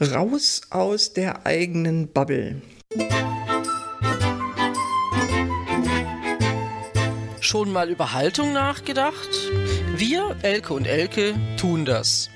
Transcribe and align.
Raus 0.00 0.62
aus 0.70 1.12
der 1.12 1.46
eigenen 1.46 2.08
Bubble. 2.08 2.60
Schon 7.38 7.70
mal 7.70 7.88
über 7.90 8.12
Haltung 8.12 8.52
nachgedacht? 8.52 9.28
Wir, 9.96 10.34
Elke 10.42 10.74
und 10.74 10.86
Elke, 10.88 11.34
tun 11.56 11.84
das. 11.84 12.28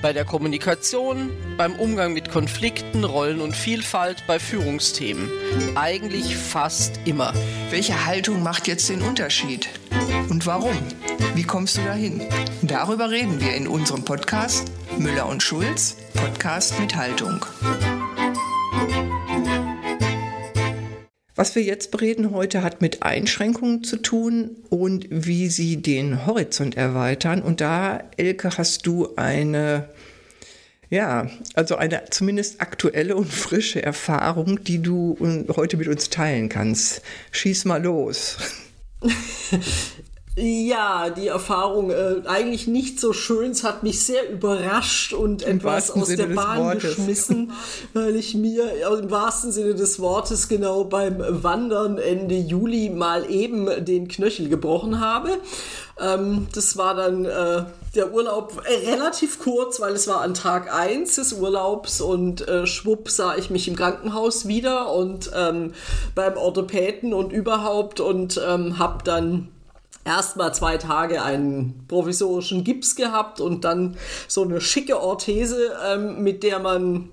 Bei 0.00 0.14
der 0.14 0.24
Kommunikation, 0.24 1.30
beim 1.58 1.74
Umgang 1.74 2.14
mit 2.14 2.30
Konflikten, 2.30 3.04
Rollen 3.04 3.42
und 3.42 3.54
Vielfalt, 3.54 4.24
bei 4.26 4.38
Führungsthemen. 4.38 5.30
Eigentlich 5.74 6.34
fast 6.34 6.98
immer. 7.04 7.34
Welche 7.68 8.06
Haltung 8.06 8.42
macht 8.42 8.66
jetzt 8.66 8.88
den 8.88 9.02
Unterschied? 9.02 9.68
Und 10.30 10.46
warum? 10.46 10.78
Wie 11.34 11.44
kommst 11.44 11.76
du 11.76 11.82
dahin? 11.82 12.22
Darüber 12.62 13.10
reden 13.10 13.38
wir 13.38 13.54
in 13.54 13.68
unserem 13.68 14.02
Podcast 14.02 14.72
Müller 14.98 15.28
und 15.28 15.42
Schulz, 15.42 15.96
Podcast 16.14 16.78
mit 16.78 16.94
Haltung. 16.96 17.44
Was 21.34 21.54
wir 21.54 21.62
jetzt 21.62 21.90
bereden 21.90 22.30
heute 22.30 22.62
hat 22.62 22.80
mit 22.80 23.02
Einschränkungen 23.02 23.84
zu 23.84 23.96
tun 23.96 24.56
und 24.68 25.06
wie 25.10 25.48
sie 25.48 25.80
den 25.80 26.26
Horizont 26.26 26.76
erweitern. 26.76 27.42
Und 27.42 27.60
da, 27.60 28.04
Elke, 28.16 28.58
hast 28.58 28.86
du 28.86 29.14
eine, 29.16 29.88
ja, 30.90 31.28
also 31.54 31.76
eine 31.76 32.04
zumindest 32.10 32.60
aktuelle 32.60 33.16
und 33.16 33.32
frische 33.32 33.82
Erfahrung, 33.82 34.62
die 34.62 34.80
du 34.80 35.16
heute 35.56 35.76
mit 35.76 35.88
uns 35.88 36.10
teilen 36.10 36.48
kannst. 36.48 37.02
Schieß 37.30 37.64
mal 37.64 37.82
los. 37.82 38.36
Ja, 40.34 41.10
die 41.10 41.26
Erfahrung 41.26 41.90
äh, 41.90 42.22
eigentlich 42.24 42.66
nicht 42.66 42.98
so 42.98 43.12
schön. 43.12 43.50
Es 43.50 43.64
hat 43.64 43.82
mich 43.82 44.02
sehr 44.02 44.30
überrascht 44.30 45.12
und 45.12 45.42
Im 45.42 45.58
etwas 45.58 45.90
aus 45.90 46.06
Sinne 46.06 46.28
der 46.28 46.34
Bahn 46.34 46.78
geschmissen, 46.78 47.52
weil 47.92 48.16
ich 48.16 48.34
mir 48.34 48.64
im 48.98 49.10
wahrsten 49.10 49.52
Sinne 49.52 49.74
des 49.74 50.00
Wortes 50.00 50.48
genau 50.48 50.84
beim 50.84 51.18
Wandern 51.18 51.98
Ende 51.98 52.36
Juli 52.36 52.88
mal 52.88 53.30
eben 53.30 53.84
den 53.84 54.08
Knöchel 54.08 54.48
gebrochen 54.48 55.00
habe. 55.00 55.32
Ähm, 56.00 56.46
das 56.54 56.78
war 56.78 56.94
dann 56.94 57.26
äh, 57.26 57.64
der 57.94 58.14
Urlaub 58.14 58.62
äh, 58.64 58.90
relativ 58.90 59.38
kurz, 59.38 59.80
weil 59.80 59.92
es 59.92 60.08
war 60.08 60.22
an 60.22 60.32
Tag 60.32 60.74
1 60.74 61.16
des 61.16 61.34
Urlaubs 61.34 62.00
und 62.00 62.48
äh, 62.48 62.66
schwupp 62.66 63.10
sah 63.10 63.36
ich 63.36 63.50
mich 63.50 63.68
im 63.68 63.76
Krankenhaus 63.76 64.48
wieder 64.48 64.94
und 64.94 65.30
ähm, 65.36 65.74
beim 66.14 66.38
Orthopäden 66.38 67.12
und 67.12 67.34
überhaupt 67.34 68.00
und 68.00 68.40
ähm, 68.48 68.78
habe 68.78 69.04
dann 69.04 69.48
erstmal 70.04 70.54
zwei 70.54 70.76
Tage 70.78 71.22
einen 71.22 71.84
provisorischen 71.88 72.64
Gips 72.64 72.96
gehabt 72.96 73.40
und 73.40 73.64
dann 73.64 73.96
so 74.28 74.42
eine 74.42 74.60
schicke 74.60 75.00
Orthese, 75.00 75.72
ähm, 75.86 76.22
mit 76.22 76.42
der 76.42 76.58
man 76.58 77.10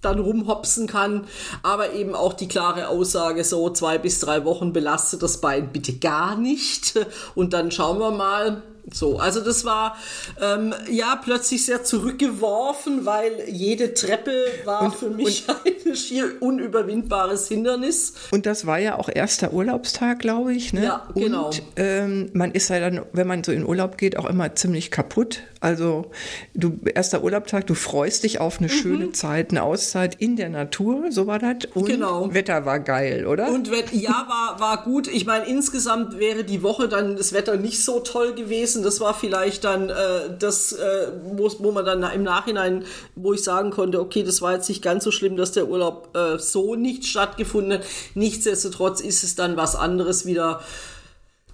dann 0.00 0.18
rumhopsen 0.18 0.86
kann, 0.88 1.26
aber 1.62 1.92
eben 1.92 2.14
auch 2.14 2.32
die 2.32 2.48
klare 2.48 2.88
Aussage, 2.88 3.44
so 3.44 3.70
zwei 3.70 3.98
bis 3.98 4.18
drei 4.18 4.44
Wochen 4.44 4.72
belastet 4.72 5.22
das 5.22 5.40
Bein 5.40 5.72
bitte 5.72 5.94
gar 5.94 6.36
nicht. 6.36 6.94
Und 7.34 7.52
dann 7.52 7.70
schauen 7.70 8.00
wir 8.00 8.10
mal, 8.10 8.62
so, 8.90 9.18
also 9.18 9.40
das 9.40 9.64
war 9.64 9.96
ähm, 10.40 10.74
ja 10.90 11.16
plötzlich 11.22 11.64
sehr 11.64 11.84
zurückgeworfen, 11.84 13.06
weil 13.06 13.44
jede 13.48 13.94
Treppe 13.94 14.32
war 14.64 14.82
und, 14.82 14.94
für 14.94 15.08
mich 15.08 15.44
ein 15.86 15.94
schier 15.94 16.30
unüberwindbares 16.40 17.48
Hindernis. 17.48 18.14
Und 18.32 18.44
das 18.44 18.66
war 18.66 18.78
ja 18.78 18.98
auch 18.98 19.08
erster 19.08 19.52
Urlaubstag, 19.52 20.18
glaube 20.18 20.52
ich. 20.52 20.72
Ne? 20.72 20.84
Ja, 20.84 21.08
genau. 21.14 21.46
Und 21.46 21.62
ähm, 21.76 22.30
man 22.32 22.52
ist 22.52 22.70
ja 22.70 22.80
dann, 22.80 23.02
wenn 23.12 23.26
man 23.26 23.44
so 23.44 23.52
in 23.52 23.64
Urlaub 23.64 23.98
geht, 23.98 24.16
auch 24.16 24.26
immer 24.26 24.54
ziemlich 24.56 24.90
kaputt. 24.90 25.40
Also 25.60 26.10
du 26.54 26.80
erster 26.92 27.22
Urlaubstag, 27.22 27.68
du 27.68 27.74
freust 27.74 28.24
dich 28.24 28.40
auf 28.40 28.58
eine 28.58 28.66
mhm. 28.66 28.72
schöne 28.72 29.12
Zeit, 29.12 29.50
eine 29.50 29.62
Auszeit 29.62 30.16
in 30.16 30.34
der 30.34 30.48
Natur, 30.48 31.12
so 31.12 31.28
war 31.28 31.38
das. 31.38 31.70
Und 31.74 31.86
genau. 31.86 32.34
Wetter 32.34 32.64
war 32.66 32.80
geil, 32.80 33.26
oder? 33.26 33.48
Und 33.48 33.70
ja, 33.92 34.26
war, 34.28 34.58
war 34.58 34.82
gut. 34.82 35.06
Ich 35.06 35.24
meine, 35.24 35.46
insgesamt 35.46 36.18
wäre 36.18 36.42
die 36.42 36.64
Woche 36.64 36.88
dann 36.88 37.16
das 37.16 37.32
Wetter 37.32 37.56
nicht 37.56 37.84
so 37.84 38.00
toll 38.00 38.34
gewesen 38.34 38.71
gewesen. 38.72 38.84
Das 38.84 39.00
war 39.00 39.14
vielleicht 39.14 39.64
dann 39.64 39.90
äh, 39.90 40.36
das, 40.38 40.72
äh, 40.72 41.08
wo, 41.24 41.50
wo 41.58 41.72
man 41.72 41.84
dann 41.84 42.02
im 42.02 42.22
Nachhinein, 42.22 42.84
wo 43.14 43.32
ich 43.32 43.42
sagen 43.42 43.70
konnte, 43.70 44.00
okay, 44.00 44.22
das 44.22 44.42
war 44.42 44.54
jetzt 44.54 44.68
nicht 44.68 44.82
ganz 44.82 45.04
so 45.04 45.10
schlimm, 45.10 45.36
dass 45.36 45.52
der 45.52 45.68
Urlaub 45.68 46.16
äh, 46.16 46.38
so 46.38 46.74
nicht 46.74 47.04
stattgefunden 47.06 47.74
hat. 47.74 47.86
Nichtsdestotrotz 48.14 49.00
ist 49.00 49.22
es 49.24 49.34
dann 49.34 49.56
was 49.56 49.76
anderes 49.76 50.26
wieder 50.26 50.60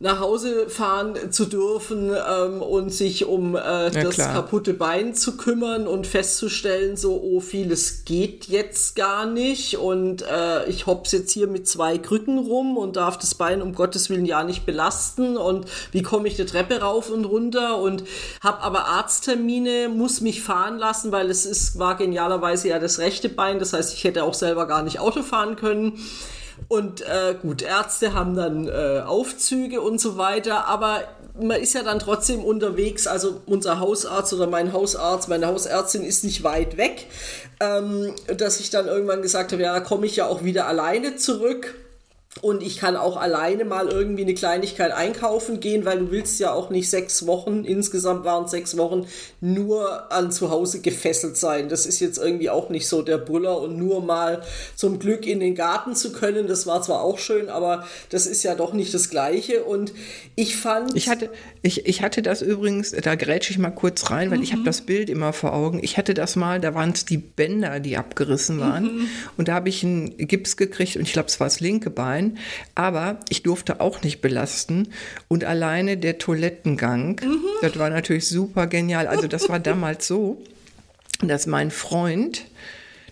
nach 0.01 0.21
Hause 0.21 0.69
fahren 0.69 1.33
zu 1.33 1.47
dürfen 1.47 2.11
ähm, 2.11 2.63
und 2.63 2.91
sich 2.91 3.25
um 3.25 3.57
äh, 3.57 3.91
das 3.91 4.15
klar. 4.15 4.33
kaputte 4.33 4.73
Bein 4.73 5.15
zu 5.15 5.37
kümmern 5.37 5.89
und 5.89 6.07
festzustellen, 6.07 6.97
so, 6.97 7.21
oh, 7.21 7.41
vieles 7.41 8.05
geht 8.05 8.45
jetzt 8.47 8.95
gar 8.95 9.27
nicht 9.27 9.77
und 9.77 10.23
äh, 10.23 10.69
ich 10.69 10.87
hops 10.87 11.11
jetzt 11.11 11.33
hier 11.33 11.49
mit 11.49 11.67
zwei 11.67 11.99
Krücken 11.99 12.39
rum 12.39 12.77
und 12.77 12.95
darf 12.95 13.19
das 13.19 13.35
Bein 13.35 13.61
um 13.61 13.75
Gottes 13.75 14.09
Willen 14.09 14.25
ja 14.25 14.45
nicht 14.45 14.67
belasten 14.67 15.37
und 15.37 15.67
wie 15.91 16.03
komme 16.03 16.29
ich 16.29 16.37
die 16.37 16.47
Treppe 16.47 16.81
rauf 16.81 17.11
und 17.11 17.25
runter 17.25 17.79
und 17.79 18.05
habe 18.41 18.63
aber 18.63 18.87
Arzttermine, 18.87 19.89
muss 19.89 20.21
mich 20.21 20.43
fahren 20.43 20.79
lassen, 20.79 21.11
weil 21.11 21.29
es 21.29 21.45
ist, 21.45 21.77
war 21.79 21.97
genialerweise 21.97 22.69
ja 22.69 22.79
das 22.79 23.01
rechte 23.01 23.29
Bein, 23.29 23.59
das 23.59 23.73
heißt, 23.73 23.93
ich 23.93 24.05
hätte 24.05 24.23
auch 24.23 24.35
selber 24.35 24.67
gar 24.67 24.85
nicht 24.85 25.01
Auto 25.01 25.23
fahren 25.23 25.57
können. 25.57 25.99
Und 26.67 27.03
äh, 27.03 27.35
gut, 27.41 27.63
Ärzte 27.63 28.13
haben 28.13 28.35
dann 28.35 28.69
äh, 28.69 29.03
Aufzüge 29.07 29.81
und 29.81 30.01
so 30.01 30.19
weiter, 30.19 30.67
aber 30.67 31.05
man 31.41 31.61
ist 31.61 31.75
ja 31.75 31.83
dann 31.83 31.99
trotzdem 31.99 32.45
unterwegs. 32.45 33.07
Also 33.07 33.41
unser 33.47 33.81
Hausarzt 33.81 34.33
oder 34.33 34.47
mein 34.47 34.73
Hausarzt, 34.73 35.29
meine 35.29 35.47
Hausärztin 35.47 36.05
ist 36.05 36.25
nicht 36.25 36.43
weit 36.43 36.77
weg, 36.77 37.07
ähm, 37.61 38.15
dass 38.37 38.61
ich 38.61 38.71
dann 38.71 38.87
irgendwann 38.87 39.23
gesagt 39.23 39.53
habe, 39.53 39.63
ja, 39.63 39.73
da 39.73 39.81
komme 39.81 40.07
ich 40.07 40.17
ja 40.17 40.27
auch 40.27 40.45
wieder 40.45 40.67
alleine 40.67 41.17
zurück. 41.17 41.75
Und 42.43 42.63
ich 42.63 42.79
kann 42.79 42.97
auch 42.97 43.17
alleine 43.17 43.65
mal 43.65 43.89
irgendwie 43.89 44.23
eine 44.23 44.35
Kleinigkeit 44.35 44.93
einkaufen 44.93 45.61
gehen, 45.61 45.85
weil 45.85 45.99
du 45.99 46.11
willst 46.11 46.39
ja 46.39 46.53
auch 46.53 46.71
nicht 46.71 46.89
sechs 46.89 47.27
Wochen, 47.27 47.65
insgesamt 47.65 48.25
waren 48.25 48.45
es 48.45 48.53
sechs 48.53 48.77
Wochen, 48.77 49.07
nur 49.41 50.13
an 50.13 50.31
zu 50.31 50.51
Hause 50.51 50.81
gefesselt 50.81 51.37
sein. 51.37 51.69
Das 51.69 51.87
ist 51.87 52.01
jetzt 52.01 52.19
irgendwie 52.19 52.51
auch 52.51 52.69
nicht 52.69 52.87
so 52.87 53.03
der 53.03 53.19
Brüller 53.19 53.61
und 53.61 53.77
nur 53.77 54.03
mal 54.03 54.43
zum 54.77 54.99
Glück 54.99 55.27
in 55.27 55.41
den 55.41 55.55
Garten 55.55 55.97
zu 55.97 56.13
können, 56.13 56.47
das 56.47 56.67
war 56.67 56.83
zwar 56.83 57.03
auch 57.03 57.19
schön, 57.19 57.49
aber 57.49 57.87
das 58.11 58.27
ist 58.27 58.43
ja 58.43 58.55
doch 58.55 58.73
nicht 58.73 58.93
das 58.95 59.11
Gleiche. 59.11 59.65
Und 59.65 59.93
ich 60.37 60.57
fand. 60.57 60.95
Ich 60.95 61.09
hatte, 61.09 61.31
ich, 61.63 61.87
ich 61.87 62.03
hatte 62.03 62.23
das 62.23 62.43
übrigens, 62.43 62.93
da 62.93 63.15
grätsche 63.17 63.53
ich 63.53 63.59
mal 63.59 63.71
kurz 63.71 64.11
rein, 64.11 64.31
weil 64.31 64.39
mhm. 64.39 64.45
ich 64.45 64.53
habe 64.53 64.63
das 64.65 64.83
Bild 64.83 65.11
immer 65.11 65.33
vor 65.33 65.55
Augen. 65.55 65.81
Ich 65.83 65.97
hatte 65.97 66.15
das 66.15 66.37
mal, 66.37 66.61
da 66.61 66.75
waren 66.75 66.91
es 66.91 67.05
die 67.05 67.19
Bänder, 67.19 67.81
die 67.81 67.97
abgerissen 67.97 68.61
waren. 68.61 68.85
Mhm. 68.85 69.09
Und 69.37 69.49
da 69.49 69.55
habe 69.55 69.71
ich 69.71 69.83
einen 69.83 70.17
Gips 70.19 70.57
gekriegt 70.57 70.97
und 70.97 71.03
ich 71.03 71.13
glaube, 71.15 71.29
es 71.29 71.41
war 71.41 71.47
das 71.47 71.61
linke 71.61 71.91
Bein 71.91 72.18
sein. 72.19 72.39
Aber 72.75 73.21
ich 73.29 73.43
durfte 73.43 73.81
auch 73.81 74.03
nicht 74.03 74.21
belasten. 74.21 74.89
Und 75.29 75.45
alleine 75.45 75.97
der 75.97 76.19
Toilettengang, 76.19 77.21
mhm. 77.23 77.41
das 77.63 77.79
war 77.79 77.91
natürlich 77.91 78.29
super 78.29 78.67
genial. 78.67 79.07
Also 79.07 79.29
das 79.29 79.49
war 79.49 79.59
damals 79.61 80.07
so, 80.07 80.43
dass 81.23 81.47
mein 81.47 81.71
Freund, 81.71 82.45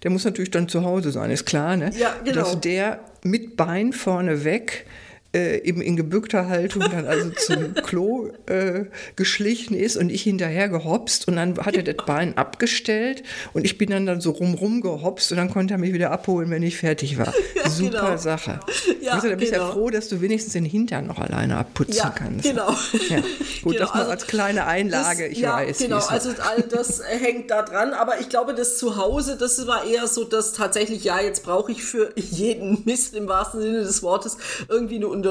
der 0.03 0.11
muss 0.11 0.25
natürlich 0.25 0.51
dann 0.51 0.69
zu 0.69 0.85
Hause 0.85 1.11
sein, 1.11 1.31
ist 1.31 1.47
klar, 1.47 1.77
ne? 1.77 1.91
Ja, 1.97 2.15
genau. 2.25 2.41
Dass 2.41 2.61
der 2.61 3.01
mit 3.23 3.57
Bein 3.57 3.93
vorne 3.93 4.45
weg 4.45 4.87
äh, 5.37 5.63
eben 5.65 5.83
in 5.83 5.97
gebückter 5.97 6.49
Haltung 6.49 6.83
dann 6.91 7.07
also 7.07 7.31
zum 7.31 7.75
Klo 7.85 8.31
äh, 8.47 8.85
geschlichen 9.17 9.75
ist 9.75 9.97
und 9.97 10.11
ich 10.11 10.23
hinterher 10.23 10.69
gehopst 10.69 11.29
und 11.29 11.37
dann 11.37 11.59
hat 11.59 11.77
er 11.77 11.83
das 11.83 11.97
Bein 12.07 12.39
abgestellt 12.39 13.23
und 13.53 13.65
ich 13.67 13.77
bin 13.77 13.91
dann, 13.91 14.07
dann 14.07 14.21
so 14.23 14.31
rumrum 14.31 14.81
gehopst 14.81 15.31
und 15.31 15.37
dann 15.37 15.51
konnte 15.51 15.75
er 15.75 15.79
mich 15.79 15.93
wieder 15.93 16.11
abholen, 16.11 16.49
wenn 16.51 16.63
ich 16.63 16.79
fertig 16.79 17.19
war. 17.19 17.33
Ja, 17.57 17.71
Super 17.71 17.91
genau. 17.91 18.17
Sache. 18.17 18.61
Ja, 19.01 19.13
also, 19.13 19.29
da 19.29 19.35
bist 19.35 19.53
genau. 19.53 19.67
ja 19.67 19.73
froh, 19.73 19.91
dass 19.91 20.09
du 20.09 20.21
wenigstens 20.21 20.53
den 20.53 20.65
Hintern 20.65 21.07
noch 21.07 21.19
alleine 21.19 21.57
abputzen 21.57 21.97
ja, 21.97 22.11
kannst. 22.11 22.45
Genau. 22.45 22.71
Ja, 23.09 23.21
gut, 23.63 23.73
genau. 23.73 23.79
das 23.79 23.95
mal 23.95 24.01
also, 24.01 24.11
als 24.11 24.27
kleine 24.27 24.67
Einlage, 24.67 25.25
das, 25.25 25.33
ich 25.33 25.39
ja, 25.39 25.55
weiß. 25.55 25.79
Genau, 25.79 25.99
also 25.99 26.31
all 26.43 26.63
das 26.63 27.03
hängt 27.21 27.51
da 27.51 27.63
dran, 27.63 27.93
aber 27.95 28.21
ich 28.21 28.29
glaube, 28.29 28.55
das 28.55 28.79
Zuhause, 28.79 29.37
das 29.39 29.67
war 29.67 29.85
eher 29.85 30.07
so, 30.07 30.25
dass 30.25 30.53
tatsächlich, 30.53 31.05
ja, 31.05 31.21
jetzt 31.21 31.45
brauche 31.45 31.73
ich 31.73 31.83
für 31.83 32.13
jeden 32.17 32.83
Mist 32.85 33.15
im 33.15 33.27
wahrsten 33.27 33.61
Sinne 33.61 33.81
des 33.81 34.03
Wortes 34.03 34.37
irgendwie 34.69 34.97
eine 34.97 35.09
Unterstützung, 35.09 35.26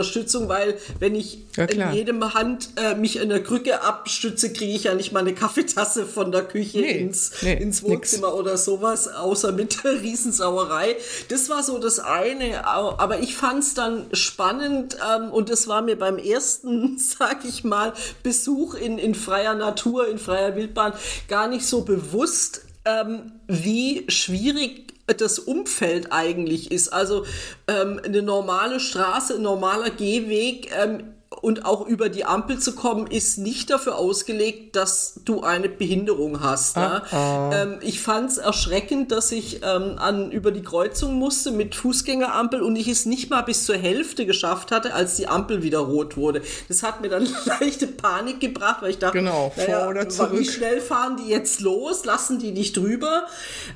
weil 0.49 0.77
wenn 0.99 1.15
ich 1.15 1.39
ja, 1.55 1.65
in 1.65 1.93
jedem 1.93 2.33
Hand 2.33 2.69
äh, 2.75 2.95
mich 2.95 3.17
in 3.17 3.29
der 3.29 3.43
Krücke 3.43 3.81
abstütze, 3.81 4.51
kriege 4.51 4.73
ich 4.73 4.85
ja 4.85 4.93
nicht 4.93 5.11
mal 5.11 5.19
eine 5.19 5.33
Kaffeetasse 5.33 6.05
von 6.05 6.31
der 6.31 6.43
Küche 6.43 6.79
nee, 6.79 6.99
ins, 6.99 7.31
nee, 7.41 7.53
ins 7.53 7.83
Wohnzimmer 7.83 8.27
nix. 8.27 8.39
oder 8.39 8.57
sowas, 8.57 9.07
außer 9.07 9.51
mit 9.51 9.83
der 9.83 10.01
Riesensauerei. 10.01 10.95
Das 11.29 11.49
war 11.49 11.63
so 11.63 11.79
das 11.79 11.99
eine, 11.99 12.67
aber 12.67 13.19
ich 13.19 13.35
fand 13.35 13.63
es 13.63 13.73
dann 13.73 14.05
spannend 14.13 14.97
ähm, 15.15 15.31
und 15.31 15.49
das 15.49 15.67
war 15.67 15.81
mir 15.81 15.97
beim 15.97 16.17
ersten, 16.17 16.97
sag 17.19 17.45
ich 17.45 17.63
mal, 17.63 17.93
Besuch 18.23 18.75
in, 18.75 18.97
in 18.97 19.15
freier 19.15 19.55
Natur, 19.55 20.07
in 20.07 20.17
freier 20.17 20.55
Wildbahn 20.55 20.93
gar 21.27 21.47
nicht 21.47 21.65
so 21.65 21.81
bewusst, 21.81 22.61
ähm, 22.85 23.31
wie 23.47 24.05
schwierig 24.07 24.84
das 25.07 25.39
Umfeld 25.39 26.11
eigentlich 26.11 26.71
ist. 26.71 26.89
Also 26.89 27.25
ähm, 27.67 27.99
eine 28.03 28.21
normale 28.21 28.79
Straße, 28.79 29.35
ein 29.35 29.41
normaler 29.41 29.89
Gehweg 29.89 30.71
ähm, 30.75 31.14
und 31.45 31.63
auch 31.63 31.85
über 31.85 32.09
die 32.09 32.25
Ampel 32.25 32.57
zu 32.57 32.73
kommen, 32.73 33.05
ist 33.05 33.37
nicht 33.37 33.69
dafür 33.69 33.99
ausgelegt, 33.99 34.75
dass 34.75 35.19
du 35.25 35.41
eine 35.41 35.69
Behinderung 35.69 36.41
hast. 36.41 36.75
Ne? 36.75 37.03
Ähm, 37.13 37.77
ich 37.81 38.01
fand 38.01 38.31
es 38.31 38.39
erschreckend, 38.39 39.11
dass 39.11 39.31
ich 39.31 39.61
ähm, 39.61 39.99
an, 39.99 40.31
über 40.31 40.49
die 40.49 40.63
Kreuzung 40.63 41.13
musste 41.13 41.51
mit 41.51 41.75
Fußgängerampel 41.75 42.63
und 42.63 42.75
ich 42.75 42.87
es 42.87 43.05
nicht 43.05 43.29
mal 43.29 43.43
bis 43.43 43.63
zur 43.63 43.77
Hälfte 43.77 44.25
geschafft 44.25 44.71
hatte, 44.71 44.95
als 44.95 45.17
die 45.17 45.27
Ampel 45.27 45.61
wieder 45.61 45.77
rot 45.77 46.17
wurde. 46.17 46.41
Das 46.67 46.81
hat 46.81 47.01
mir 47.01 47.09
dann 47.09 47.29
leichte 47.45 47.85
Panik 47.85 48.39
gebracht, 48.39 48.81
weil 48.81 48.89
ich 48.89 48.97
dachte, 48.97 49.19
genau, 49.19 49.51
vor 49.53 49.63
naja, 49.65 49.87
oder 49.87 50.09
zurück. 50.09 50.39
wie 50.39 50.45
schnell 50.45 50.81
fahren 50.81 51.17
die 51.23 51.29
jetzt 51.29 51.61
los? 51.61 52.05
Lassen 52.05 52.39
die 52.39 52.53
nicht 52.53 52.75
drüber? 52.75 53.27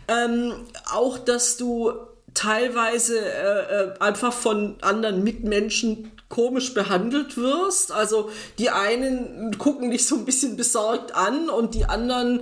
Ähm, 0.07 0.54
auch, 0.92 1.19
dass 1.19 1.57
du 1.57 1.94
teilweise 2.33 3.19
äh, 3.19 3.83
äh, 3.83 3.93
einfach 3.99 4.33
von 4.33 4.75
anderen 4.81 5.23
Mitmenschen 5.23 6.11
komisch 6.29 6.73
behandelt 6.73 7.37
wirst. 7.37 7.91
Also 7.91 8.29
die 8.57 8.69
einen 8.69 9.57
gucken 9.57 9.91
dich 9.91 10.05
so 10.05 10.15
ein 10.15 10.25
bisschen 10.25 10.57
besorgt 10.57 11.15
an 11.15 11.49
und 11.49 11.73
die 11.73 11.85
anderen 11.85 12.41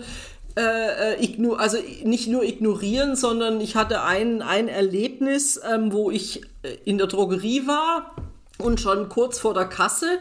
äh, 0.57 1.23
igno 1.23 1.53
also 1.53 1.77
nicht 2.03 2.27
nur 2.27 2.43
ignorieren, 2.43 3.15
sondern 3.15 3.61
ich 3.61 3.75
hatte 3.75 4.03
ein, 4.03 4.41
ein 4.41 4.67
Erlebnis, 4.67 5.59
ähm, 5.69 5.93
wo 5.93 6.11
ich 6.11 6.41
in 6.83 6.97
der 6.97 7.07
Drogerie 7.07 7.67
war 7.67 8.15
und 8.59 8.81
schon 8.81 9.09
kurz 9.09 9.37
vor 9.39 9.53
der 9.53 9.65
Kasse 9.65 10.19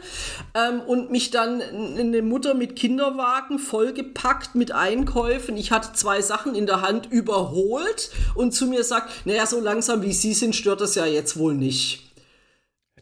ähm, 0.54 0.80
und 0.80 1.10
mich 1.10 1.30
dann 1.30 1.60
eine 1.62 2.22
Mutter 2.22 2.54
mit 2.54 2.76
Kinderwagen 2.76 3.58
vollgepackt 3.58 4.54
mit 4.54 4.72
Einkäufen. 4.72 5.56
Ich 5.56 5.70
hatte 5.72 5.92
zwei 5.94 6.20
Sachen 6.22 6.54
in 6.54 6.66
der 6.66 6.80
Hand 6.82 7.06
überholt 7.10 8.10
und 8.34 8.52
zu 8.52 8.66
mir 8.66 8.84
sagt, 8.84 9.26
naja, 9.26 9.46
so 9.46 9.60
langsam 9.60 10.02
wie 10.02 10.12
Sie 10.12 10.34
sind, 10.34 10.54
stört 10.54 10.80
das 10.80 10.94
ja 10.94 11.06
jetzt 11.06 11.38
wohl 11.38 11.54
nicht. 11.54 12.02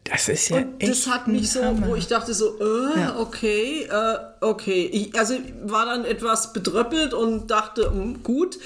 Das 0.03 0.29
ist 0.29 0.49
ja 0.49 0.57
Und 0.57 0.81
echt 0.83 0.91
das 0.91 1.07
hat 1.07 1.27
mich 1.27 1.51
so, 1.51 1.63
Hammer. 1.63 1.87
wo 1.87 1.95
ich 1.95 2.05
dachte 2.07 2.33
so, 2.35 2.59
äh, 2.59 2.99
Ja. 2.99 3.19
okay, 3.19 3.87
äh, 3.89 4.17
okay. 4.39 4.85
Ich, 4.93 5.17
also 5.17 5.33
war 5.63 5.85
dann 5.87 6.05
etwas 6.05 6.53
bedröppelt 6.53 7.13
und 7.15 7.47
dachte, 7.49 7.89
hm, 7.89 8.21
gut. 8.21 8.59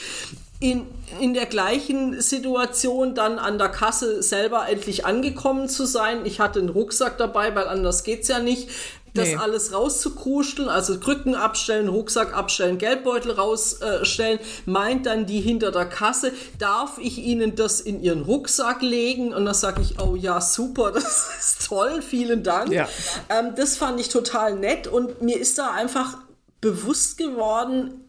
In, 0.62 0.86
in 1.22 1.34
der 1.34 1.46
gleichen 1.46 2.20
Situation 2.20 3.16
dann 3.16 3.40
an 3.40 3.58
der 3.58 3.70
Kasse 3.70 4.22
selber 4.22 4.68
endlich 4.68 5.06
angekommen 5.06 5.70
zu 5.70 5.86
sein. 5.86 6.26
Ich 6.26 6.42
hatte 6.42 6.60
einen 6.60 6.68
Rucksack 6.68 7.18
dabei, 7.18 7.56
weil 7.56 7.68
anders 7.68 8.04
geht's 8.04 8.28
ja 8.28 8.40
nicht. 8.40 8.70
Das 9.14 9.30
Nee. 9.30 9.36
alles 9.38 9.74
rauszukruscheln, 9.74 10.70
also 10.70 11.00
Krücken 11.00 11.34
abstellen, 11.34 11.88
Rucksack 11.88 12.36
abstellen, 12.36 12.78
Geldbeutel 12.78 13.32
rausstellen, 13.32 14.40
meint 14.66 15.06
dann 15.06 15.26
die 15.26 15.42
hinter 15.42 15.72
der 15.72 15.86
Kasse, 15.86 16.32
darf 16.60 16.98
ich 17.00 17.18
Ihnen 17.18 17.56
das 17.56 17.82
in 17.82 18.02
Ihren 18.04 18.22
Rucksack 18.22 18.82
legen? 18.82 19.34
Und 19.34 19.46
dann 19.46 19.56
sage 19.56 19.82
ich, 19.82 20.00
oh 20.00 20.16
ja, 20.16 20.42
super, 20.42 20.92
das 20.94 21.30
ist 21.40 21.68
toll, 21.68 22.02
vielen 22.02 22.44
Dank. 22.44 22.72
Ja. 22.72 22.88
Ähm, 23.30 23.54
das 23.56 23.78
fand 23.78 24.00
ich 24.00 24.10
total 24.10 24.56
nett 24.56 24.88
und 24.88 25.22
mir 25.22 25.40
ist 25.40 25.58
da 25.58 25.72
einfach 25.72 26.18
bewusst 26.62 27.18
geworden, 27.18 28.09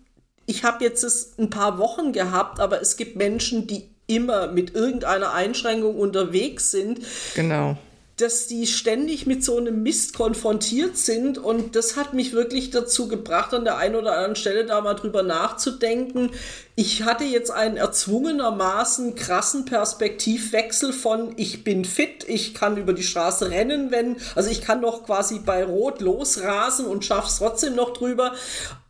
ich 0.50 0.64
habe 0.64 0.84
jetzt 0.84 1.04
es 1.04 1.34
ein 1.38 1.48
paar 1.48 1.78
Wochen 1.78 2.12
gehabt, 2.12 2.58
aber 2.58 2.82
es 2.82 2.96
gibt 2.96 3.16
Menschen, 3.16 3.66
die 3.68 3.88
immer 4.08 4.48
mit 4.48 4.74
irgendeiner 4.74 5.32
Einschränkung 5.32 5.96
unterwegs 5.96 6.72
sind 6.72 7.00
Genau. 7.36 7.78
dass 8.16 8.48
die 8.48 8.66
ständig 8.66 9.26
mit 9.26 9.42
so 9.42 9.56
einem 9.56 9.82
Mist 9.82 10.12
konfrontiert 10.14 10.96
sind 10.96 11.38
und 11.38 11.74
das 11.74 11.96
hat 11.96 12.12
mich 12.12 12.32
wirklich 12.32 12.70
dazu 12.70 13.08
gebracht, 13.08 13.54
an 13.54 13.64
der 13.64 13.78
einen 13.78 13.94
oder 13.94 14.12
anderen 14.12 14.36
Stelle 14.36 14.66
da 14.66 14.80
mal 14.82 14.92
drüber 14.94 15.22
nachzudenken. 15.22 16.30
Ich 16.74 17.04
hatte 17.04 17.24
jetzt 17.24 17.50
einen 17.50 17.78
erzwungenermaßen 17.78 19.14
krassen 19.14 19.64
Perspektivwechsel 19.64 20.92
von 20.92 21.32
ich 21.36 21.64
bin 21.64 21.84
fit, 21.86 22.24
ich 22.28 22.52
kann 22.52 22.76
über 22.76 22.92
die 22.92 23.04
Straße 23.04 23.50
rennen, 23.50 23.90
wenn, 23.90 24.16
also 24.34 24.50
ich 24.50 24.60
kann 24.60 24.82
doch 24.82 25.04
quasi 25.04 25.38
bei 25.38 25.64
Rot 25.64 26.02
losrasen 26.02 26.86
und 26.86 27.04
schaff's 27.06 27.38
trotzdem 27.38 27.74
noch 27.74 27.92
drüber 27.92 28.34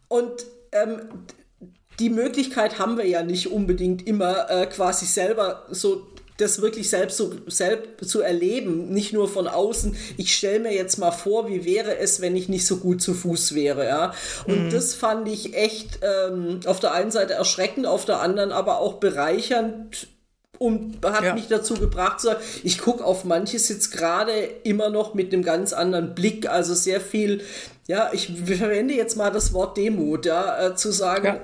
und 0.08 0.32
ähm, 0.72 1.02
die 2.00 2.10
Möglichkeit 2.10 2.78
haben 2.78 2.96
wir 2.96 3.06
ja 3.06 3.22
nicht 3.22 3.52
unbedingt 3.52 4.06
immer 4.06 4.50
äh, 4.50 4.66
quasi 4.66 5.06
selber 5.06 5.66
so 5.70 6.06
das 6.40 6.62
wirklich 6.62 6.88
selbst 6.88 7.18
zu, 7.18 7.34
selbst 7.48 8.08
zu 8.08 8.22
erleben, 8.22 8.88
nicht 8.88 9.12
nur 9.12 9.28
von 9.28 9.46
außen. 9.46 9.94
Ich 10.16 10.34
stelle 10.34 10.60
mir 10.60 10.72
jetzt 10.72 10.96
mal 10.96 11.10
vor, 11.10 11.48
wie 11.48 11.66
wäre 11.66 11.98
es, 11.98 12.22
wenn 12.22 12.34
ich 12.34 12.48
nicht 12.48 12.66
so 12.66 12.78
gut 12.78 13.02
zu 13.02 13.12
Fuß 13.12 13.54
wäre. 13.54 13.86
Ja? 13.86 14.14
Und 14.46 14.70
das 14.72 14.94
fand 14.94 15.28
ich 15.28 15.54
echt 15.54 16.00
ähm, 16.00 16.60
auf 16.64 16.80
der 16.80 16.92
einen 16.92 17.10
Seite 17.10 17.34
erschreckend, 17.34 17.86
auf 17.86 18.06
der 18.06 18.20
anderen 18.20 18.52
aber 18.52 18.78
auch 18.78 18.94
bereichernd 18.94 20.08
und 20.60 20.98
hat 21.02 21.24
Ja. 21.24 21.34
mich 21.34 21.48
dazu 21.48 21.72
gebracht, 21.74 22.20
zu 22.20 22.26
sagen, 22.26 22.40
ich 22.62 22.78
gucke 22.78 23.02
auf 23.02 23.24
manches 23.24 23.70
jetzt 23.70 23.92
gerade 23.92 24.32
immer 24.62 24.90
noch 24.90 25.14
mit 25.14 25.32
einem 25.32 25.42
ganz 25.42 25.72
anderen 25.72 26.14
Blick, 26.14 26.50
also 26.50 26.74
sehr 26.74 27.00
viel, 27.00 27.40
ja, 27.88 28.10
ich 28.12 28.30
verwende 28.44 28.92
jetzt 28.92 29.16
mal 29.16 29.30
das 29.30 29.54
Wort 29.54 29.78
Demut, 29.78 30.26
ja, 30.26 30.66
äh, 30.66 30.76
zu 30.76 30.92
sagen, 30.92 31.24
Ja. 31.24 31.40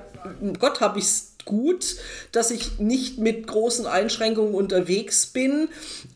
Gott 0.59 0.81
habe 0.81 0.99
ich 0.99 1.05
es 1.05 1.31
gut, 1.45 1.95
dass 2.31 2.51
ich 2.51 2.77
nicht 2.77 3.17
mit 3.17 3.47
großen 3.47 3.87
Einschränkungen 3.87 4.53
unterwegs 4.53 5.25
bin, 5.25 5.69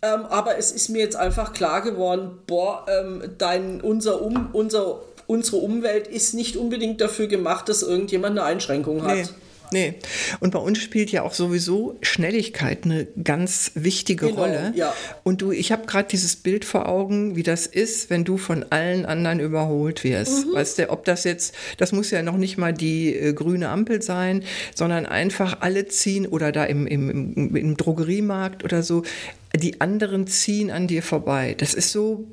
ähm, 0.04 0.25
aber 0.25 0.59
es 0.59 0.71
ist 0.71 0.89
mir 0.89 1.00
jetzt 1.00 1.15
einfach 1.15 1.54
klar 1.54 1.81
geworden, 1.81 2.38
boah, 2.45 2.86
ähm, 2.88 3.24
dein, 3.39 3.81
unser, 3.81 4.21
um, 4.21 4.50
unser, 4.54 5.00
unsere 5.25 5.57
Umwelt 5.57 6.06
ist 6.07 6.36
nicht 6.36 6.56
unbedingt 6.56 7.01
dafür 7.01 7.25
gemacht, 7.25 7.68
dass 7.68 7.81
irgendjemand 7.81 8.38
eine 8.38 8.45
Einschränkung 8.45 9.04
hat. 9.07 9.15
Nee. 9.15 9.25
Nee. 9.73 9.95
Und 10.39 10.51
bei 10.51 10.59
uns 10.59 10.79
spielt 10.79 11.12
ja 11.12 11.23
auch 11.23 11.33
sowieso 11.33 11.97
Schnelligkeit 12.01 12.83
eine 12.85 13.07
ganz 13.23 13.71
wichtige 13.75 14.27
Genau, 14.27 14.41
Rolle. 14.41 14.73
ja. 14.75 14.94
Und 15.23 15.41
du, 15.41 15.51
ich 15.51 15.71
habe 15.71 15.85
gerade 15.85 16.07
dieses 16.09 16.35
Bild 16.35 16.65
vor 16.65 16.89
Augen, 16.89 17.35
wie 17.35 17.44
das 17.44 17.68
ist, 17.68 18.09
wenn 18.09 18.23
du 18.25 18.38
von 18.38 18.65
allen 18.69 19.06
anderen 19.06 19.39
überholt 19.39 20.03
wirst. 20.03 20.47
Mhm. 20.47 20.53
Weißt 20.53 20.77
du, 20.79 20.89
ob 20.89 21.06
das 21.06 21.23
jetzt, 21.23 21.56
das 21.77 21.91
muss 21.91 22.12
ja 22.12 22.21
noch 22.21 22.38
nicht 22.38 22.57
mal 22.57 22.73
die 22.73 23.15
äh, 23.15 23.33
grüne 23.33 23.69
Ampel 23.69 24.01
sein, 24.01 24.44
sondern 24.75 25.06
einfach 25.06 25.62
alle 25.62 25.88
ziehen 25.88 26.27
oder 26.27 26.51
da 26.51 26.65
im, 26.65 26.85
im, 26.88 27.09
im, 27.35 27.56
im 27.56 27.77
Drogeriemarkt 27.77 28.63
oder 28.63 28.83
so, 28.83 29.03
die 29.56 29.79
anderen 29.81 30.27
ziehen 30.27 30.69
an 30.71 30.88
dir 30.88 31.03
vorbei. 31.03 31.56
Das 31.57 31.73
ist 31.73 31.91
so, 31.91 32.27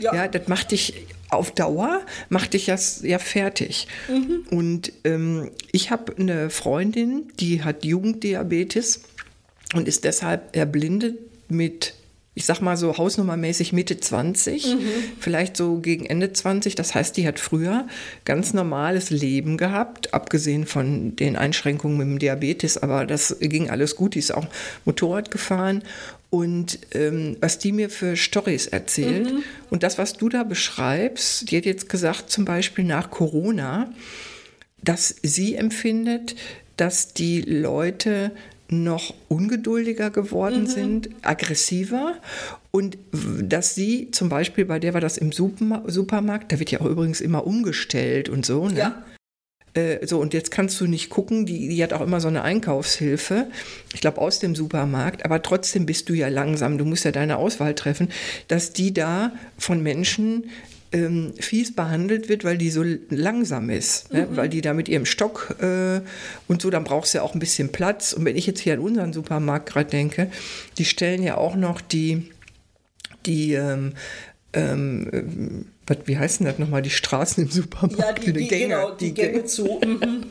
Ja. 0.00 0.14
ja, 0.14 0.28
das 0.28 0.48
macht 0.48 0.70
dich 0.72 1.06
auf 1.30 1.52
Dauer, 1.52 2.00
macht 2.28 2.54
dich 2.54 2.66
das 2.66 3.02
ja 3.02 3.18
fertig. 3.18 3.86
Und 4.50 4.92
ähm, 5.04 5.50
ich 5.72 5.90
habe 5.90 6.16
eine 6.16 6.50
Freundin, 6.50 7.30
die 7.38 7.62
hat 7.62 7.84
Jugenddiabetes 7.84 9.02
und 9.74 9.86
ist 9.88 10.04
deshalb 10.04 10.54
erblindet 10.56 11.16
mit, 11.48 11.94
ich 12.34 12.46
sag 12.46 12.60
mal 12.60 12.76
so 12.76 12.96
hausnummermäßig 12.96 13.72
Mitte 13.72 13.98
20, 14.00 14.76
vielleicht 15.20 15.56
so 15.56 15.78
gegen 15.78 16.06
Ende 16.06 16.32
20. 16.32 16.74
Das 16.74 16.94
heißt, 16.94 17.16
die 17.16 17.26
hat 17.26 17.38
früher 17.38 17.86
ganz 18.24 18.52
normales 18.52 19.10
Leben 19.10 19.56
gehabt, 19.56 20.14
abgesehen 20.14 20.66
von 20.66 21.14
den 21.16 21.36
Einschränkungen 21.36 21.98
mit 21.98 22.06
dem 22.06 22.18
Diabetes, 22.18 22.78
aber 22.78 23.06
das 23.06 23.36
ging 23.40 23.70
alles 23.70 23.96
gut. 23.96 24.14
Die 24.14 24.20
ist 24.20 24.32
auch 24.32 24.46
Motorrad 24.84 25.30
gefahren. 25.30 25.82
Und 26.30 26.78
ähm, 26.92 27.36
was 27.40 27.58
die 27.58 27.72
mir 27.72 27.90
für 27.90 28.16
Stories 28.16 28.68
erzählt 28.68 29.32
und 29.68 29.82
das, 29.82 29.98
was 29.98 30.12
du 30.12 30.28
da 30.28 30.44
beschreibst, 30.44 31.50
die 31.50 31.56
hat 31.56 31.64
jetzt 31.64 31.88
gesagt, 31.88 32.30
zum 32.30 32.44
Beispiel 32.44 32.84
nach 32.84 33.10
Corona, 33.10 33.92
dass 34.82 35.16
sie 35.22 35.56
empfindet, 35.56 36.36
dass 36.76 37.12
die 37.12 37.40
Leute 37.42 38.30
noch 38.68 39.14
ungeduldiger 39.28 40.10
geworden 40.10 40.66
sind, 40.66 41.10
aggressiver 41.22 42.14
und 42.70 42.96
dass 43.42 43.74
sie 43.74 44.10
zum 44.12 44.28
Beispiel, 44.28 44.64
bei 44.64 44.78
der 44.78 44.94
war 44.94 45.00
das 45.00 45.18
im 45.18 45.32
Superma 45.32 45.82
Supermarkt, 45.86 46.52
da 46.52 46.58
wird 46.60 46.70
ja 46.70 46.80
auch 46.80 46.86
übrigens 46.86 47.20
immer 47.20 47.46
umgestellt 47.46 48.28
und 48.28 48.46
so, 48.46 48.68
ne? 48.68 48.78
Ja. 48.78 49.02
Äh, 49.74 50.06
so, 50.06 50.18
und 50.18 50.34
jetzt 50.34 50.50
kannst 50.50 50.80
du 50.80 50.86
nicht 50.86 51.10
gucken, 51.10 51.46
die, 51.46 51.68
die 51.68 51.82
hat 51.82 51.92
auch 51.92 52.00
immer 52.00 52.20
so 52.20 52.28
eine 52.28 52.42
Einkaufshilfe, 52.42 53.46
ich 53.94 54.00
glaube 54.00 54.20
aus 54.20 54.38
dem 54.38 54.54
Supermarkt, 54.54 55.24
aber 55.24 55.42
trotzdem 55.42 55.86
bist 55.86 56.08
du 56.08 56.14
ja 56.14 56.28
langsam, 56.28 56.78
du 56.78 56.84
musst 56.84 57.04
ja 57.04 57.12
deine 57.12 57.36
Auswahl 57.36 57.74
treffen, 57.74 58.08
dass 58.48 58.72
die 58.72 58.92
da 58.92 59.32
von 59.58 59.82
Menschen 59.82 60.44
ähm, 60.92 61.32
fies 61.38 61.74
behandelt 61.74 62.28
wird, 62.28 62.44
weil 62.44 62.58
die 62.58 62.70
so 62.70 62.84
langsam 63.10 63.70
ist, 63.70 64.12
ne? 64.12 64.26
weil 64.32 64.48
die 64.48 64.60
da 64.60 64.74
mit 64.74 64.88
ihrem 64.88 65.06
Stock 65.06 65.54
äh, 65.60 66.00
und 66.48 66.62
so, 66.62 66.70
dann 66.70 66.84
brauchst 66.84 67.14
du 67.14 67.18
ja 67.18 67.24
auch 67.24 67.34
ein 67.34 67.40
bisschen 67.40 67.70
Platz. 67.70 68.12
Und 68.12 68.24
wenn 68.24 68.36
ich 68.36 68.46
jetzt 68.46 68.60
hier 68.60 68.74
an 68.74 68.80
unseren 68.80 69.12
Supermarkt 69.12 69.68
gerade 69.68 69.88
denke, 69.88 70.30
die 70.78 70.84
stellen 70.84 71.22
ja 71.22 71.36
auch 71.36 71.54
noch 71.54 71.80
die, 71.80 72.30
die 73.24 73.52
ähm, 73.52 73.92
ähm, 74.52 75.66
wie 76.06 76.18
heißen 76.18 76.46
das 76.46 76.58
nochmal, 76.58 76.82
die 76.82 76.90
Straßen 76.90 77.44
im 77.44 77.50
Supermarkt? 77.50 78.24
Ja, 78.24 78.32
die, 78.32 78.32
die, 78.32 78.48
genau, 78.48 78.90
die, 78.92 79.14
Gänge 79.14 79.44
zu. 79.44 79.80
Mhm. 79.90 80.26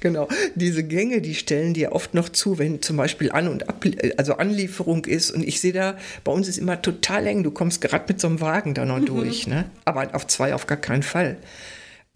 Genau, 0.00 0.28
diese 0.54 0.82
Gänge, 0.82 1.20
die 1.20 1.34
stellen 1.34 1.74
dir 1.74 1.92
oft 1.92 2.14
noch 2.14 2.30
zu, 2.30 2.58
wenn 2.58 2.80
zum 2.80 2.96
Beispiel 2.96 3.30
An- 3.32 3.48
und 3.48 3.68
Ab 3.68 3.84
also 4.16 4.34
Anlieferung 4.34 5.04
ist. 5.04 5.30
Und 5.30 5.46
ich 5.46 5.60
sehe 5.60 5.72
da, 5.72 5.98
bei 6.24 6.32
uns 6.32 6.48
ist 6.48 6.56
immer 6.56 6.80
total 6.80 7.26
eng. 7.26 7.42
Du 7.42 7.50
kommst 7.50 7.82
gerade 7.82 8.04
mit 8.08 8.20
so 8.20 8.28
einem 8.28 8.40
Wagen 8.40 8.72
da 8.72 8.86
noch 8.86 9.00
durch, 9.00 9.46
ne? 9.46 9.66
Aber 9.84 10.14
auf 10.14 10.26
zwei 10.26 10.54
auf 10.54 10.66
gar 10.66 10.78
keinen 10.78 11.02
Fall. 11.02 11.36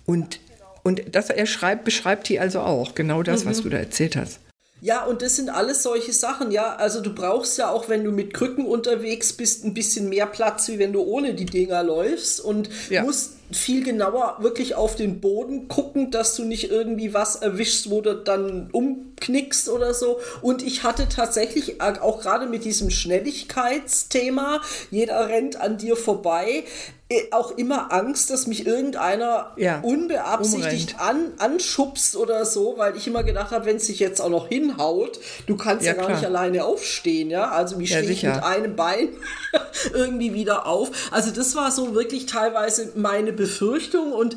Und, 0.06 0.40
und 0.82 1.02
das 1.12 1.28
er 1.30 1.46
schreibt, 1.46 1.84
beschreibt 1.84 2.28
die 2.28 2.40
also 2.40 2.60
auch, 2.60 2.94
genau 2.94 3.22
das, 3.22 3.44
was 3.44 3.62
du 3.62 3.68
da 3.68 3.78
erzählt 3.78 4.16
hast. 4.16 4.40
Ja, 4.84 5.04
und 5.04 5.22
das 5.22 5.36
sind 5.36 5.48
alles 5.48 5.84
solche 5.84 6.12
Sachen, 6.12 6.50
ja. 6.50 6.74
Also 6.74 7.00
du 7.00 7.14
brauchst 7.14 7.56
ja 7.56 7.70
auch, 7.70 7.88
wenn 7.88 8.02
du 8.02 8.10
mit 8.10 8.34
Krücken 8.34 8.66
unterwegs 8.66 9.32
bist, 9.32 9.64
ein 9.64 9.74
bisschen 9.74 10.08
mehr 10.08 10.26
Platz, 10.26 10.66
wie 10.66 10.80
wenn 10.80 10.92
du 10.92 11.02
ohne 11.02 11.34
die 11.34 11.46
Dinger 11.46 11.84
läufst 11.84 12.40
und 12.40 12.68
ja. 12.90 13.04
musst 13.04 13.34
viel 13.50 13.84
genauer 13.84 14.36
wirklich 14.40 14.74
auf 14.74 14.96
den 14.96 15.20
Boden 15.20 15.68
gucken, 15.68 16.10
dass 16.10 16.36
du 16.36 16.44
nicht 16.44 16.70
irgendwie 16.70 17.12
was 17.12 17.36
erwischst, 17.36 17.90
wo 17.90 18.00
du 18.00 18.14
dann 18.14 18.70
umknickst 18.72 19.68
oder 19.68 19.94
so. 19.94 20.20
Und 20.40 20.62
ich 20.62 20.82
hatte 20.84 21.08
tatsächlich 21.08 21.80
auch 21.80 22.20
gerade 22.20 22.46
mit 22.46 22.64
diesem 22.64 22.90
Schnelligkeitsthema, 22.90 24.60
jeder 24.90 25.28
rennt 25.28 25.60
an 25.60 25.78
dir 25.78 25.96
vorbei, 25.96 26.64
äh, 27.12 27.30
auch 27.30 27.58
immer 27.58 27.92
Angst, 27.92 28.30
dass 28.30 28.46
mich 28.46 28.66
irgendeiner 28.66 29.52
ja, 29.56 29.80
unbeabsichtigt 29.80 30.98
an, 30.98 31.32
anschubst 31.38 32.16
oder 32.16 32.46
so, 32.46 32.74
weil 32.78 32.96
ich 32.96 33.06
immer 33.06 33.22
gedacht 33.22 33.50
habe, 33.50 33.66
wenn 33.66 33.76
es 33.76 33.86
sich 33.86 33.98
jetzt 33.98 34.20
auch 34.20 34.30
noch 34.30 34.48
hinhaut, 34.48 35.20
du 35.46 35.56
kannst 35.56 35.84
ja, 35.84 35.92
ja 35.92 35.98
gar 35.98 36.06
klar. 36.06 36.16
nicht 36.16 36.26
alleine 36.26 36.64
aufstehen, 36.64 37.28
ja. 37.28 37.50
Also 37.50 37.78
wie 37.78 37.86
stehe 37.86 38.10
ich 38.10 38.22
mit 38.22 38.42
einem 38.42 38.76
Bein 38.76 39.10
irgendwie 39.92 40.32
wieder 40.32 40.66
auf? 40.66 40.90
Also 41.10 41.32
das 41.32 41.54
war 41.54 41.70
so 41.70 41.94
wirklich 41.94 42.26
teilweise 42.26 42.92
meine 42.94 43.32
Befürchtung 43.42 44.12
und 44.12 44.36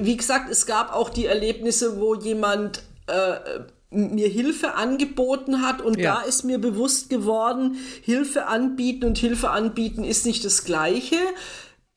wie 0.00 0.16
gesagt, 0.16 0.50
es 0.50 0.64
gab 0.64 0.94
auch 0.94 1.10
die 1.10 1.26
Erlebnisse, 1.26 2.00
wo 2.00 2.14
jemand 2.14 2.82
äh, 3.06 3.60
mir 3.90 4.28
Hilfe 4.28 4.74
angeboten 4.74 5.60
hat 5.60 5.82
und 5.82 5.98
ja. 5.98 6.14
da 6.14 6.22
ist 6.22 6.44
mir 6.44 6.58
bewusst 6.58 7.10
geworden, 7.10 7.76
Hilfe 8.02 8.46
anbieten 8.46 9.04
und 9.04 9.18
Hilfe 9.18 9.50
anbieten 9.50 10.02
ist 10.02 10.24
nicht 10.24 10.44
das 10.44 10.64
gleiche. 10.64 11.18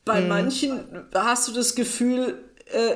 Bei 0.04 0.22
mhm. 0.22 0.28
manchen 0.28 0.80
hast 1.14 1.48
du 1.48 1.54
das 1.54 1.74
Gefühl, 1.76 2.38
äh, 2.76 2.96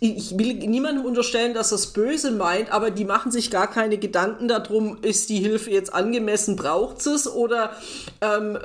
ich 0.00 0.38
will 0.38 0.54
niemandem 0.54 1.04
unterstellen, 1.04 1.54
dass 1.54 1.70
das 1.70 1.88
böse 1.88 2.30
meint, 2.30 2.70
aber 2.70 2.90
die 2.90 3.04
machen 3.04 3.32
sich 3.32 3.50
gar 3.50 3.68
keine 3.68 3.98
Gedanken 3.98 4.46
darum, 4.46 4.98
ist 5.02 5.28
die 5.28 5.38
Hilfe 5.38 5.70
jetzt 5.70 5.92
angemessen, 5.92 6.54
braucht 6.54 7.04
es 7.06 7.26
oder 7.26 7.72
ähm, 8.20 8.56
äh, 8.56 8.60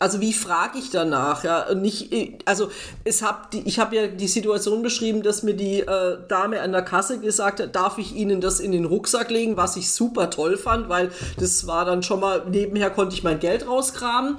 also 0.00 0.20
wie 0.20 0.32
frage 0.32 0.78
ich 0.78 0.90
danach? 0.90 1.44
Ja, 1.44 1.74
nicht, 1.74 2.12
also 2.44 2.70
es 3.04 3.22
hab 3.22 3.52
die, 3.52 3.60
ich 3.68 3.78
habe 3.78 3.94
ja 3.94 4.06
die 4.08 4.26
Situation 4.26 4.82
beschrieben, 4.82 5.22
dass 5.22 5.44
mir 5.44 5.54
die 5.54 5.80
äh, 5.80 6.18
Dame 6.26 6.60
an 6.60 6.72
der 6.72 6.82
Kasse 6.82 7.20
gesagt 7.20 7.60
hat, 7.60 7.76
darf 7.76 7.98
ich 7.98 8.16
Ihnen 8.16 8.40
das 8.40 8.58
in 8.58 8.72
den 8.72 8.84
Rucksack 8.84 9.30
legen, 9.30 9.56
was 9.56 9.76
ich 9.76 9.92
super 9.92 10.28
toll 10.28 10.56
fand, 10.56 10.88
weil 10.88 11.12
das 11.38 11.68
war 11.68 11.84
dann 11.84 12.02
schon 12.02 12.18
mal 12.18 12.44
nebenher 12.50 12.90
konnte 12.90 13.14
ich 13.14 13.22
mein 13.22 13.38
Geld 13.38 13.68
rauskramen. 13.68 14.38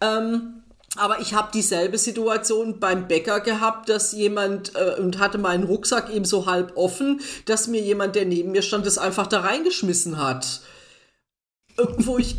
Ähm, 0.00 0.59
aber 0.96 1.20
ich 1.20 1.34
habe 1.34 1.50
dieselbe 1.54 1.98
Situation 1.98 2.80
beim 2.80 3.06
Bäcker 3.06 3.40
gehabt, 3.40 3.88
dass 3.88 4.12
jemand 4.12 4.72
äh, 4.74 5.00
und 5.00 5.18
hatte 5.18 5.38
meinen 5.38 5.64
Rucksack 5.64 6.10
eben 6.10 6.24
so 6.24 6.46
halb 6.46 6.76
offen, 6.76 7.20
dass 7.44 7.68
mir 7.68 7.80
jemand, 7.80 8.16
der 8.16 8.24
neben 8.24 8.52
mir 8.52 8.62
stand, 8.62 8.86
das 8.86 8.98
einfach 8.98 9.26
da 9.26 9.40
reingeschmissen 9.40 10.18
hat 10.18 10.60
wo 11.98 12.18
ich 12.18 12.36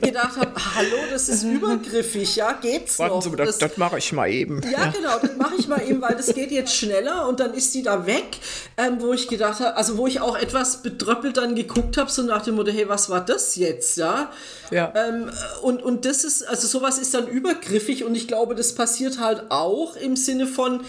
gedacht 0.00 0.36
habe, 0.36 0.52
hallo, 0.76 0.96
das 1.10 1.28
ist 1.28 1.42
übergriffig, 1.44 2.36
ja, 2.36 2.52
geht's 2.52 2.98
Warten 2.98 3.14
noch? 3.14 3.22
Sie, 3.22 3.36
das, 3.36 3.58
das, 3.58 3.70
das 3.70 3.76
mache 3.76 3.98
ich 3.98 4.12
mal 4.12 4.30
eben. 4.30 4.60
Ja, 4.62 4.84
ja. 4.84 4.90
genau, 4.90 5.18
das 5.20 5.36
mache 5.36 5.54
ich 5.58 5.68
mal 5.68 5.82
eben, 5.82 6.00
weil 6.00 6.16
das 6.16 6.34
geht 6.34 6.50
jetzt 6.50 6.74
schneller 6.74 7.28
und 7.28 7.40
dann 7.40 7.54
ist 7.54 7.74
die 7.74 7.82
da 7.82 8.06
weg, 8.06 8.38
ähm, 8.76 8.96
wo 9.00 9.12
ich 9.12 9.28
gedacht 9.28 9.60
habe, 9.60 9.76
also 9.76 9.98
wo 9.98 10.06
ich 10.06 10.20
auch 10.20 10.36
etwas 10.36 10.82
betröppelt 10.82 11.36
dann 11.36 11.54
geguckt 11.54 11.96
habe, 11.96 12.10
so 12.10 12.22
nach 12.22 12.42
dem 12.42 12.56
Motto, 12.56 12.70
hey, 12.70 12.88
was 12.88 13.10
war 13.10 13.24
das 13.24 13.56
jetzt, 13.56 13.96
ja? 13.98 14.30
Ja. 14.70 14.92
Ähm, 14.94 15.30
und, 15.62 15.82
und 15.82 16.04
das 16.04 16.24
ist, 16.24 16.42
also 16.42 16.66
sowas 16.66 16.98
ist 16.98 17.14
dann 17.14 17.26
übergriffig 17.26 18.04
und 18.04 18.14
ich 18.14 18.28
glaube, 18.28 18.54
das 18.54 18.74
passiert 18.74 19.18
halt 19.18 19.50
auch 19.50 19.96
im 19.96 20.16
Sinne 20.16 20.46
von, 20.46 20.80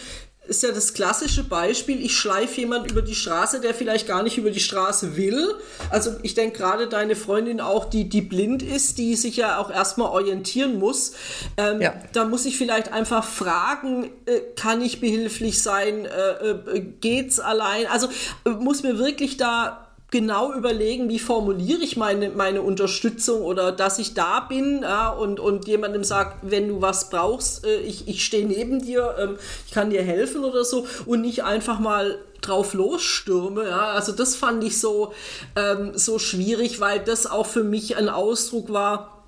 ist 0.50 0.63
ja 0.63 0.72
das 0.72 0.94
klassische 0.94 1.44
Beispiel, 1.44 2.03
ich 2.03 2.18
schleife 2.18 2.62
jemand 2.62 2.89
über 2.91 3.01
die 3.01 3.15
Straße, 3.15 3.62
der 3.62 3.74
vielleicht 3.74 4.08
gar 4.08 4.24
nicht 4.24 4.38
über 4.38 4.50
die 4.50 4.60
Straße 4.60 5.15
will. 5.15 5.56
Also 5.89 6.15
ich 6.24 6.34
denke 6.34 6.58
gerade 6.58 6.88
deine 6.88 7.15
Freundin 7.15 7.62
auch, 7.62 7.86
die, 7.86 8.10
die 8.10 8.22
blind 8.22 8.63
ist, 8.63 8.98
die 8.98 9.15
sich 9.15 9.38
ja 9.38 9.60
auch 9.60 9.70
erstmal 9.70 10.10
orientieren 10.10 10.79
muss. 10.79 11.13
Ähm, 11.58 11.82
ja. 11.82 11.94
Da 12.13 12.25
muss 12.25 12.46
ich 12.46 12.58
vielleicht 12.58 12.91
einfach 12.91 13.24
fragen, 13.24 14.10
äh, 14.25 14.39
kann 14.56 14.82
ich 14.82 15.00
behilflich 15.00 15.62
sein, 15.62 16.06
äh, 16.06 16.77
äh, 16.77 16.79
geht's 17.00 17.39
allein? 17.39 17.86
Also 17.88 18.10
äh, 18.46 18.50
muss 18.50 18.84
mir 18.84 18.98
wirklich 18.98 19.38
da 19.38 19.88
genau 20.12 20.54
überlegen, 20.54 21.10
wie 21.10 21.20
formuliere 21.20 21.82
ich 21.82 21.96
meine, 21.96 22.30
meine 22.30 22.62
Unterstützung 22.62 23.42
oder 23.42 23.72
dass 23.72 24.00
ich 24.00 24.13
da 24.13 24.39
bin 24.39 24.82
ja, 24.82 25.10
und, 25.10 25.39
und 25.39 25.68
jemandem 25.68 26.04
sagt, 26.04 26.38
wenn 26.50 26.68
du 26.68 26.82
was 26.82 27.10
brauchst, 27.10 27.66
äh, 27.66 27.80
ich, 27.82 28.08
ich 28.08 28.25
stehe 28.25 28.48
neben 28.48 28.82
dir, 28.82 29.16
ähm, 29.20 29.38
ich 29.68 29.74
kann 29.74 29.92
dir 29.92 30.01
helfen 30.01 30.44
oder 30.44 30.63
so 30.63 30.88
und 31.06 31.22
nicht 31.22 31.44
einfach 31.44 31.80
mal 31.80 32.18
drauf 32.42 32.74
losstürme. 32.74 33.66
Ja. 33.66 33.92
Also 33.92 34.12
das 34.12 34.36
fand 34.36 34.63
ich 34.63 34.80
so, 34.80 35.13
ähm, 35.56 35.92
so 35.96 36.18
schwierig, 36.18 36.80
weil 36.80 37.00
das 37.00 37.28
auch 37.28 37.46
für 37.46 37.63
mich 37.63 37.98
ein 37.98 38.10
Ausdruck 38.10 38.72
war, 38.72 39.24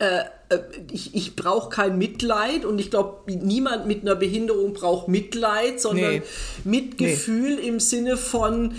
äh, 0.00 0.20
äh 0.48 0.58
ich, 0.90 1.14
ich 1.14 1.36
brauche 1.36 1.68
kein 1.68 1.96
Mitleid 1.98 2.64
und 2.64 2.80
ich 2.80 2.90
glaube, 2.90 3.30
niemand 3.30 3.86
mit 3.86 4.02
einer 4.02 4.16
Behinderung 4.16 4.72
braucht 4.72 5.06
Mitleid, 5.06 5.80
sondern 5.80 6.10
nee. 6.14 6.22
Mitgefühl 6.64 7.56
nee. 7.56 7.68
im 7.68 7.78
Sinne 7.78 8.16
von, 8.16 8.74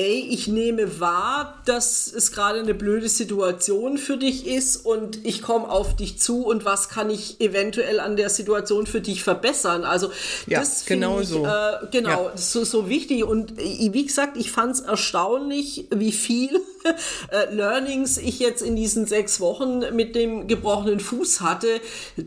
ey, 0.00 0.26
ich 0.30 0.48
nehme 0.48 0.98
wahr, 0.98 1.60
dass 1.66 2.10
es 2.10 2.32
gerade 2.32 2.58
eine 2.58 2.72
blöde 2.72 3.10
Situation 3.10 3.98
für 3.98 4.16
dich 4.16 4.46
ist 4.46 4.76
und 4.76 5.26
ich 5.26 5.42
komme 5.42 5.68
auf 5.68 5.94
dich 5.94 6.18
zu 6.18 6.46
und 6.46 6.64
was 6.64 6.88
kann 6.88 7.10
ich 7.10 7.38
eventuell 7.38 8.00
an 8.00 8.16
der 8.16 8.30
Situation 8.30 8.86
für 8.86 9.02
dich 9.02 9.22
verbessern. 9.22 9.84
Also 9.84 10.10
ja, 10.46 10.60
das 10.60 10.86
genau 10.86 11.20
ich, 11.20 11.28
so. 11.28 11.44
Äh, 11.44 11.86
genau, 11.90 12.30
ja. 12.30 12.32
so, 12.34 12.64
so 12.64 12.88
wichtig 12.88 13.24
und 13.24 13.60
äh, 13.60 13.90
wie 13.92 14.06
gesagt, 14.06 14.38
ich 14.38 14.50
fand 14.50 14.76
es 14.76 14.80
erstaunlich, 14.80 15.86
wie 15.90 16.12
viel 16.12 16.58
Learnings 17.50 18.18
ich 18.18 18.38
jetzt 18.38 18.62
in 18.62 18.76
diesen 18.76 19.06
sechs 19.06 19.40
Wochen 19.40 19.82
mit 19.94 20.14
dem 20.14 20.46
gebrochenen 20.46 21.00
Fuß 21.00 21.40
hatte, 21.40 21.80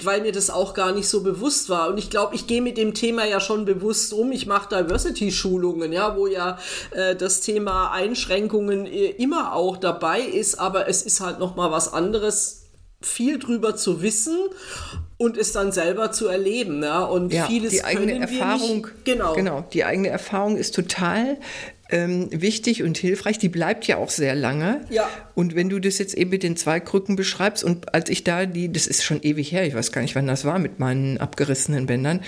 weil 0.03 0.21
mir 0.21 0.31
das 0.31 0.49
auch 0.49 0.73
gar 0.73 0.91
nicht 0.91 1.07
so 1.07 1.23
bewusst 1.23 1.69
war. 1.69 1.89
Und 1.89 1.97
ich 1.97 2.09
glaube, 2.09 2.35
ich 2.35 2.47
gehe 2.47 2.61
mit 2.61 2.77
dem 2.77 2.93
Thema 2.93 3.25
ja 3.25 3.39
schon 3.39 3.65
bewusst 3.65 4.13
um. 4.13 4.31
Ich 4.31 4.45
mache 4.45 4.69
Diversity-Schulungen, 4.69 5.91
ja, 5.91 6.15
wo 6.17 6.27
ja 6.27 6.57
äh, 6.91 7.15
das 7.15 7.41
Thema 7.41 7.91
Einschränkungen 7.91 8.85
äh, 8.85 9.09
immer 9.09 9.55
auch 9.55 9.77
dabei 9.77 10.21
ist, 10.21 10.59
aber 10.59 10.87
es 10.87 11.01
ist 11.01 11.19
halt 11.19 11.39
noch 11.39 11.55
mal 11.55 11.71
was 11.71 11.91
anderes, 11.91 12.63
viel 13.01 13.37
drüber 13.37 13.75
zu 13.75 14.01
wissen 14.01 14.37
und 15.17 15.37
es 15.37 15.51
dann 15.51 15.71
selber 15.71 16.11
zu 16.11 16.27
erleben. 16.27 16.81
Ja? 16.83 17.03
Und 17.03 17.33
ja, 17.33 17.45
vieles 17.45 17.71
die 17.71 17.83
eigene 17.83 18.19
Erfahrung, 18.19 18.87
genau. 19.03 19.33
genau, 19.33 19.65
die 19.73 19.83
eigene 19.83 20.09
Erfahrung 20.09 20.57
ist 20.57 20.73
total 20.73 21.37
ähm, 21.93 22.27
wichtig 22.31 22.81
und 22.81 22.97
hilfreich. 22.97 23.37
Die 23.37 23.49
bleibt 23.49 23.85
ja 23.85 23.97
auch 23.97 24.09
sehr 24.09 24.33
lange. 24.33 24.81
Ja. 24.89 25.07
Und 25.35 25.53
wenn 25.53 25.69
du 25.69 25.79
das 25.79 25.99
jetzt 25.99 26.15
eben 26.15 26.31
mit 26.31 26.41
den 26.41 26.57
zwei 26.57 26.79
Krücken 26.79 27.15
beschreibst 27.15 27.63
und 27.63 27.93
als 27.93 28.09
ich 28.09 28.23
da 28.23 28.47
die, 28.47 28.71
das 28.73 28.87
ist 28.87 29.03
schon 29.03 29.21
ewig 29.21 29.51
her, 29.51 29.65
ich 29.67 29.75
weiß 29.75 29.91
gar 29.91 30.01
nicht, 30.01 30.15
wann 30.15 30.25
das 30.25 30.43
war 30.43 30.57
mit 30.57 30.79
meinen 30.79 31.19
abgerissenen 31.19 31.85
Bändern, 31.85 32.21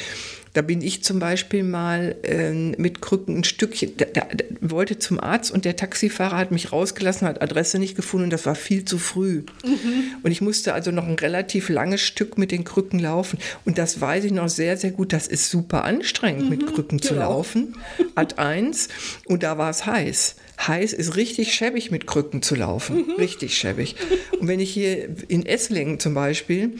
da 0.55 0.61
bin 0.61 0.81
ich 0.81 1.03
zum 1.03 1.19
Beispiel 1.19 1.63
mal 1.63 2.15
äh, 2.23 2.51
mit 2.53 3.01
Krücken 3.01 3.37
ein 3.37 3.43
Stückchen, 3.43 3.91
da, 3.97 4.05
da, 4.05 4.25
wollte 4.61 4.97
zum 4.97 5.19
Arzt 5.19 5.51
und 5.51 5.65
der 5.65 5.75
Taxifahrer 5.75 6.37
hat 6.37 6.51
mich 6.51 6.71
rausgelassen, 6.71 7.27
hat 7.27 7.41
Adresse 7.41 7.77
nicht 7.77 7.95
gefunden, 7.95 8.29
das 8.29 8.45
war 8.45 8.55
viel 8.55 8.85
zu 8.85 8.97
früh. 8.97 9.43
Mhm. 9.65 10.15
Und 10.23 10.31
ich 10.31 10.39
musste 10.39 10.73
also 10.73 10.91
noch 10.91 11.07
ein 11.07 11.15
relativ 11.15 11.67
langes 11.67 12.01
Stück 12.01 12.37
mit 12.37 12.51
den 12.51 12.63
Krücken 12.63 12.99
laufen. 12.99 13.37
Und 13.65 13.77
das 13.77 13.99
weiß 13.99 14.23
ich 14.23 14.31
noch 14.31 14.47
sehr, 14.47 14.77
sehr 14.77 14.91
gut. 14.91 15.11
Das 15.11 15.27
ist 15.27 15.49
super 15.49 15.83
anstrengend, 15.83 16.45
mhm, 16.45 16.49
mit 16.49 16.67
Krücken 16.67 16.99
genau. 16.99 17.09
zu 17.09 17.15
laufen. 17.15 17.75
Ad 18.15 18.35
1. 18.37 18.87
Und 19.25 19.43
da 19.43 19.57
war 19.57 19.69
es 19.69 19.85
heiß 19.85 20.35
heiß 20.57 20.93
ist 20.93 21.15
richtig 21.15 21.53
schäbig 21.53 21.91
mit 21.91 22.07
Krücken 22.07 22.41
zu 22.41 22.55
laufen. 22.55 22.97
Mhm. 22.97 23.11
Richtig 23.17 23.57
schäbig. 23.57 23.95
Und 24.39 24.47
wenn 24.47 24.59
ich 24.59 24.71
hier 24.71 25.09
in 25.27 25.45
Esslingen 25.45 25.99
zum 25.99 26.13
Beispiel, 26.13 26.75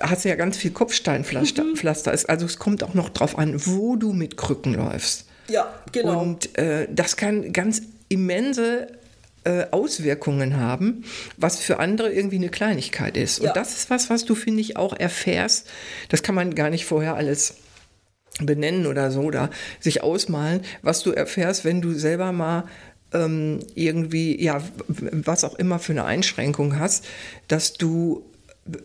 hast 0.00 0.24
du 0.24 0.28
ja 0.28 0.34
ganz 0.34 0.56
viel 0.56 0.70
Kopfsteinpflaster. 0.70 1.64
Mhm. 1.64 2.18
Also 2.28 2.46
es 2.46 2.58
kommt 2.58 2.82
auch 2.82 2.94
noch 2.94 3.08
drauf 3.10 3.38
an, 3.38 3.60
wo 3.66 3.96
du 3.96 4.12
mit 4.12 4.36
Krücken 4.36 4.74
läufst. 4.74 5.26
Ja, 5.48 5.72
genau. 5.92 6.20
Und 6.20 6.56
äh, 6.58 6.86
das 6.90 7.16
kann 7.16 7.52
ganz 7.52 7.82
immense 8.08 8.88
äh, 9.44 9.66
Auswirkungen 9.70 10.58
haben, 10.58 11.04
was 11.36 11.58
für 11.58 11.78
andere 11.78 12.12
irgendwie 12.12 12.36
eine 12.36 12.50
Kleinigkeit 12.50 13.16
ist. 13.16 13.40
Und 13.40 13.46
ja. 13.46 13.52
das 13.52 13.74
ist 13.74 13.90
was, 13.90 14.10
was 14.10 14.24
du, 14.24 14.34
finde 14.34 14.60
ich, 14.60 14.76
auch 14.76 14.92
erfährst. 14.92 15.68
Das 16.08 16.22
kann 16.22 16.34
man 16.34 16.54
gar 16.54 16.70
nicht 16.70 16.84
vorher 16.84 17.14
alles 17.14 17.56
benennen 18.38 18.86
oder 18.86 19.10
so 19.10 19.22
oder 19.22 19.50
sich 19.80 20.02
ausmalen, 20.02 20.62
was 20.82 21.02
du 21.02 21.12
erfährst, 21.12 21.64
wenn 21.64 21.80
du 21.80 21.92
selber 21.92 22.32
mal 22.32 22.64
ähm, 23.12 23.60
irgendwie, 23.74 24.42
ja, 24.42 24.62
was 24.88 25.44
auch 25.44 25.54
immer 25.56 25.78
für 25.78 25.92
eine 25.92 26.04
Einschränkung 26.04 26.78
hast, 26.78 27.06
dass 27.48 27.72
du 27.72 28.29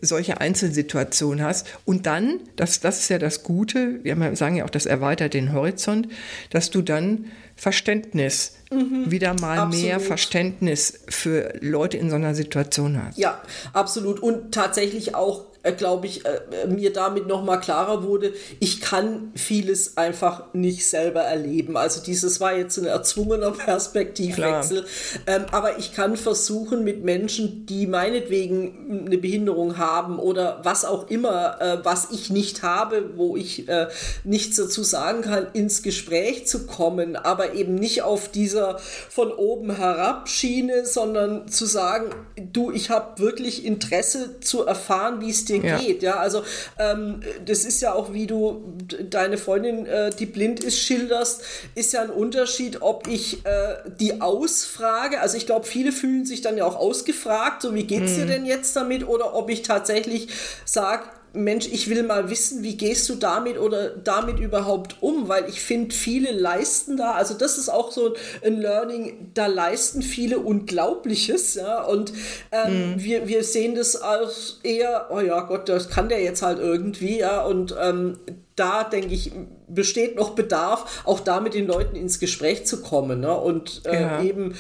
solche 0.02 0.42
Einzelsituationen 0.42 1.44
hast. 1.44 1.68
Und 1.86 2.06
dann, 2.06 2.40
das, 2.56 2.80
das 2.80 3.00
ist 3.00 3.10
ja 3.10 3.20
das 3.20 3.44
Gute, 3.44 4.04
wir 4.04 4.36
sagen 4.36 4.58
ja 4.58 4.66
auch, 4.66 4.70
das 4.70 4.86
erweitert 4.86 5.34
den 5.34 5.54
Horizont, 5.54 6.08
dass 6.50 6.72
du 6.72 6.82
dann 6.82 7.26
Verständnis, 7.56 8.58
mhm, 8.72 9.10
wieder 9.10 9.34
mal 9.40 9.60
absolut. 9.60 9.86
mehr 9.86 10.00
Verständnis 10.00 11.00
für 11.08 11.54
Leute 11.62 11.98
in 11.98 12.10
so 12.10 12.18
einer 12.18 12.36
Situation 12.36 13.02
hast. 13.02 13.18
Ja, 13.18 13.42
absolut. 13.72 14.20
Und 14.20 14.54
tatsächlich 14.54 15.16
auch 15.16 15.46
äh, 15.66 15.74
glaube 15.74 16.06
ich, 16.06 16.26
äh, 16.26 16.68
mir 16.68 16.94
damit 16.94 17.28
nochmal 17.28 17.60
klarer 17.60 18.04
wurde, 18.04 18.34
ich 18.60 18.82
kann 18.82 19.32
vieles 19.36 19.98
einfach 19.98 20.54
nicht 20.54 20.86
selber 20.86 21.22
erleben. 21.22 21.76
Also 21.76 22.02
dieses 22.02 22.40
war 22.40 22.56
jetzt 22.56 22.78
ein 22.78 22.86
erzwungener 22.86 23.52
Perspektivwechsel. 23.66 24.86
Ähm, 25.26 25.46
aber 25.52 25.80
ich 25.80 25.94
kann 25.94 26.18
versuchen, 26.18 26.84
mit 26.84 27.04
Menschen, 27.04 27.66
die 27.66 27.88
meinetwegen 27.88 29.06
eine 29.08 29.18
Behinderung 29.18 29.78
haben 29.78 30.20
oder 30.20 30.60
was 30.64 30.86
auch 30.86 31.10
immer, 31.10 31.60
äh, 31.60 31.84
was 31.84 32.12
ich 32.12 32.30
nicht 32.30 32.62
habe, 32.62 33.12
wo 33.16 33.36
ich 33.36 33.68
äh, 33.68 33.88
nichts 34.24 34.58
dazu 34.58 34.84
sagen 34.84 35.24
kann, 35.24 35.48
ins 35.54 35.82
Gespräch 35.82 36.46
zu 36.46 36.68
kommen, 36.68 37.16
aber 37.16 37.56
eben 37.56 37.74
nicht 37.74 38.04
auf 38.04 38.30
dieser 38.30 38.78
von 39.10 39.32
oben 39.32 39.76
herab 39.76 40.30
Schiene, 40.30 40.86
sondern 40.86 41.48
zu 41.48 41.66
sagen, 41.66 42.12
du, 42.36 42.72
ich 42.72 42.92
habe 42.92 43.20
wirklich 43.20 43.66
Interesse 43.66 44.40
zu 44.42 44.64
erfahren, 44.66 45.22
wie 45.22 45.32
es 45.32 45.46
dir 45.46 45.55
ja. 45.64 45.78
geht. 45.78 46.04
Ja, 46.04 46.18
also 46.18 46.44
ähm, 46.80 47.22
das 47.46 47.66
ist 47.66 47.82
ja 47.82 47.94
auch, 47.94 48.14
wie 48.14 48.28
du 48.28 48.64
deine 49.10 49.38
Freundin, 49.38 49.86
äh, 49.86 50.10
die 50.12 50.26
blind 50.26 50.64
ist, 50.64 50.80
schilderst, 50.80 51.44
ist 51.76 51.94
ja 51.94 52.02
ein 52.02 52.10
Unterschied, 52.10 52.82
ob 52.82 53.08
ich 53.08 53.46
äh, 53.46 53.76
die 54.00 54.22
ausfrage. 54.22 55.22
Also 55.22 55.38
ich 55.38 55.46
glaube, 55.46 55.66
viele 55.66 55.92
fühlen 55.92 56.26
sich 56.26 56.42
dann 56.42 56.58
ja 56.58 56.66
auch 56.66 56.76
ausgefragt, 56.76 57.62
so 57.62 57.74
wie 57.74 57.84
geht's 57.84 58.14
mhm. 58.14 58.16
dir 58.16 58.26
denn 58.26 58.46
jetzt 58.46 58.76
damit, 58.76 59.08
oder 59.08 59.36
ob 59.36 59.50
ich 59.50 59.62
tatsächlich 59.62 60.28
sage, 60.66 61.04
Mensch, 61.36 61.68
ich 61.68 61.90
will 61.90 62.04
mal 62.04 62.30
wissen, 62.30 62.64
wie 62.64 62.78
gehst 62.78 63.10
du 63.10 63.16
damit 63.16 63.60
oder 63.60 63.90
damit 63.90 64.40
überhaupt 64.40 64.98
um? 65.02 65.28
Weil 65.28 65.48
ich 65.50 65.62
finde, 65.62 65.94
viele 65.94 66.32
leisten 66.32 66.98
da, 66.98 67.12
also 67.12 67.34
das 67.34 67.58
ist 67.58 67.70
auch 67.70 67.92
so 67.92 68.16
ein 68.44 68.60
Learning, 68.60 69.32
da 69.34 69.48
leisten 69.48 70.02
viele 70.02 70.40
Unglaubliches, 70.40 71.56
ja. 71.56 71.84
Und 71.84 72.14
ähm, 72.52 72.94
mhm. 72.94 73.04
wir, 73.04 73.28
wir 73.28 73.44
sehen 73.44 73.76
das 73.76 73.96
als 73.96 74.60
eher, 74.64 75.08
oh 75.12 75.20
ja 75.20 75.42
Gott, 75.42 75.70
das 75.70 75.90
kann 75.90 76.10
der 76.10 76.22
jetzt 76.22 76.42
halt 76.42 76.60
irgendwie, 76.60 77.20
ja. 77.20 77.44
Und 77.44 77.76
ähm, 77.80 78.18
da 78.56 78.86
denke 78.86 79.14
ich, 79.14 79.32
besteht 79.68 80.16
noch 80.16 80.32
Bedarf, 80.32 81.04
auch 81.06 81.20
da 81.20 81.42
mit 81.42 81.54
den 81.54 81.68
Leuten 81.68 81.96
ins 81.98 82.20
Gespräch 82.20 82.66
zu 82.66 82.82
kommen 82.82 83.20
ne? 83.20 83.36
und 83.38 83.82
äh, 83.86 84.02
ja. 84.02 84.24
eben 84.24 84.56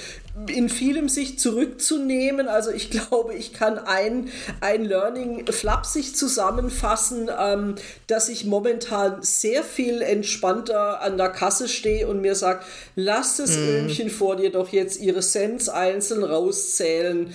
in 0.53 0.67
vielem 0.67 1.07
sich 1.07 1.39
zurückzunehmen. 1.39 2.49
Also 2.49 2.71
ich 2.71 2.89
glaube, 3.09 3.33
ich 3.35 3.53
kann 3.53 3.77
ein, 3.77 4.29
ein 4.59 4.83
Learning 4.83 5.45
flapsig 5.49 6.15
zusammenfassen, 6.15 7.29
ähm, 7.39 7.75
dass 8.07 8.27
ich 8.27 8.45
momentan 8.45 9.21
sehr 9.21 9.63
viel 9.63 10.01
entspannter 10.01 11.01
an 11.01 11.17
der 11.17 11.29
Kasse 11.29 11.69
stehe 11.69 12.07
und 12.07 12.19
mir 12.19 12.35
sage, 12.35 12.65
lass 12.95 13.37
das 13.37 13.55
mm. 13.55 13.61
Öhmchen 13.61 14.09
vor 14.09 14.35
dir 14.35 14.51
doch 14.51 14.69
jetzt 14.69 14.99
ihre 14.99 15.21
Cents 15.21 15.69
einzeln 15.69 16.23
rauszählen 16.23 17.33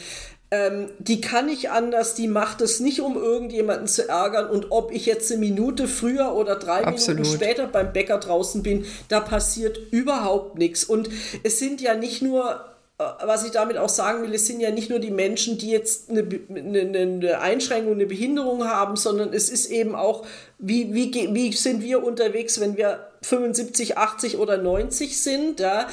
ähm, 0.50 0.90
die 0.98 1.20
kann 1.20 1.46
nicht 1.46 1.70
anders, 1.70 2.14
die 2.14 2.26
macht 2.26 2.60
es 2.60 2.80
nicht, 2.80 3.00
um 3.00 3.16
irgendjemanden 3.16 3.86
zu 3.86 4.08
ärgern. 4.08 4.48
Und 4.50 4.66
ob 4.70 4.92
ich 4.92 5.06
jetzt 5.06 5.30
eine 5.30 5.40
Minute 5.40 5.86
früher 5.86 6.34
oder 6.34 6.56
drei 6.56 6.84
Absolut. 6.84 7.22
Minuten 7.22 7.36
später 7.36 7.66
beim 7.68 7.92
Bäcker 7.92 8.18
draußen 8.18 8.62
bin, 8.62 8.84
da 9.08 9.20
passiert 9.20 9.78
überhaupt 9.92 10.58
nichts. 10.58 10.82
Und 10.82 11.08
es 11.44 11.60
sind 11.60 11.80
ja 11.80 11.94
nicht 11.94 12.20
nur 12.20 12.64
äh, 12.98 13.04
was 13.24 13.44
ich 13.44 13.52
damit 13.52 13.76
auch 13.76 13.88
sagen 13.88 14.22
will, 14.22 14.34
es 14.34 14.46
sind 14.46 14.60
ja 14.60 14.70
nicht 14.70 14.90
nur 14.90 14.98
die 14.98 15.12
Menschen, 15.12 15.56
die 15.56 15.70
jetzt 15.70 16.10
eine, 16.10 16.26
eine, 16.54 16.98
eine, 16.98 17.40
Einschränkung, 17.40 17.94
eine 17.94 18.06
Behinderung 18.06 18.64
haben, 18.64 18.96
sondern 18.96 19.32
es 19.32 19.48
ist 19.48 19.70
eben 19.70 19.94
auch, 19.94 20.26
wie, 20.58 20.92
wie, 20.92 21.12
wie 21.32 21.52
sind 21.52 21.82
wir 21.82 22.04
unterwegs, 22.04 22.60
wenn 22.60 22.76
wir 22.76 23.09
75, 23.22 23.98
80 23.98 24.38
oder 24.38 24.56
90 24.56 25.20
sind. 25.20 25.60
Ja? 25.60 25.86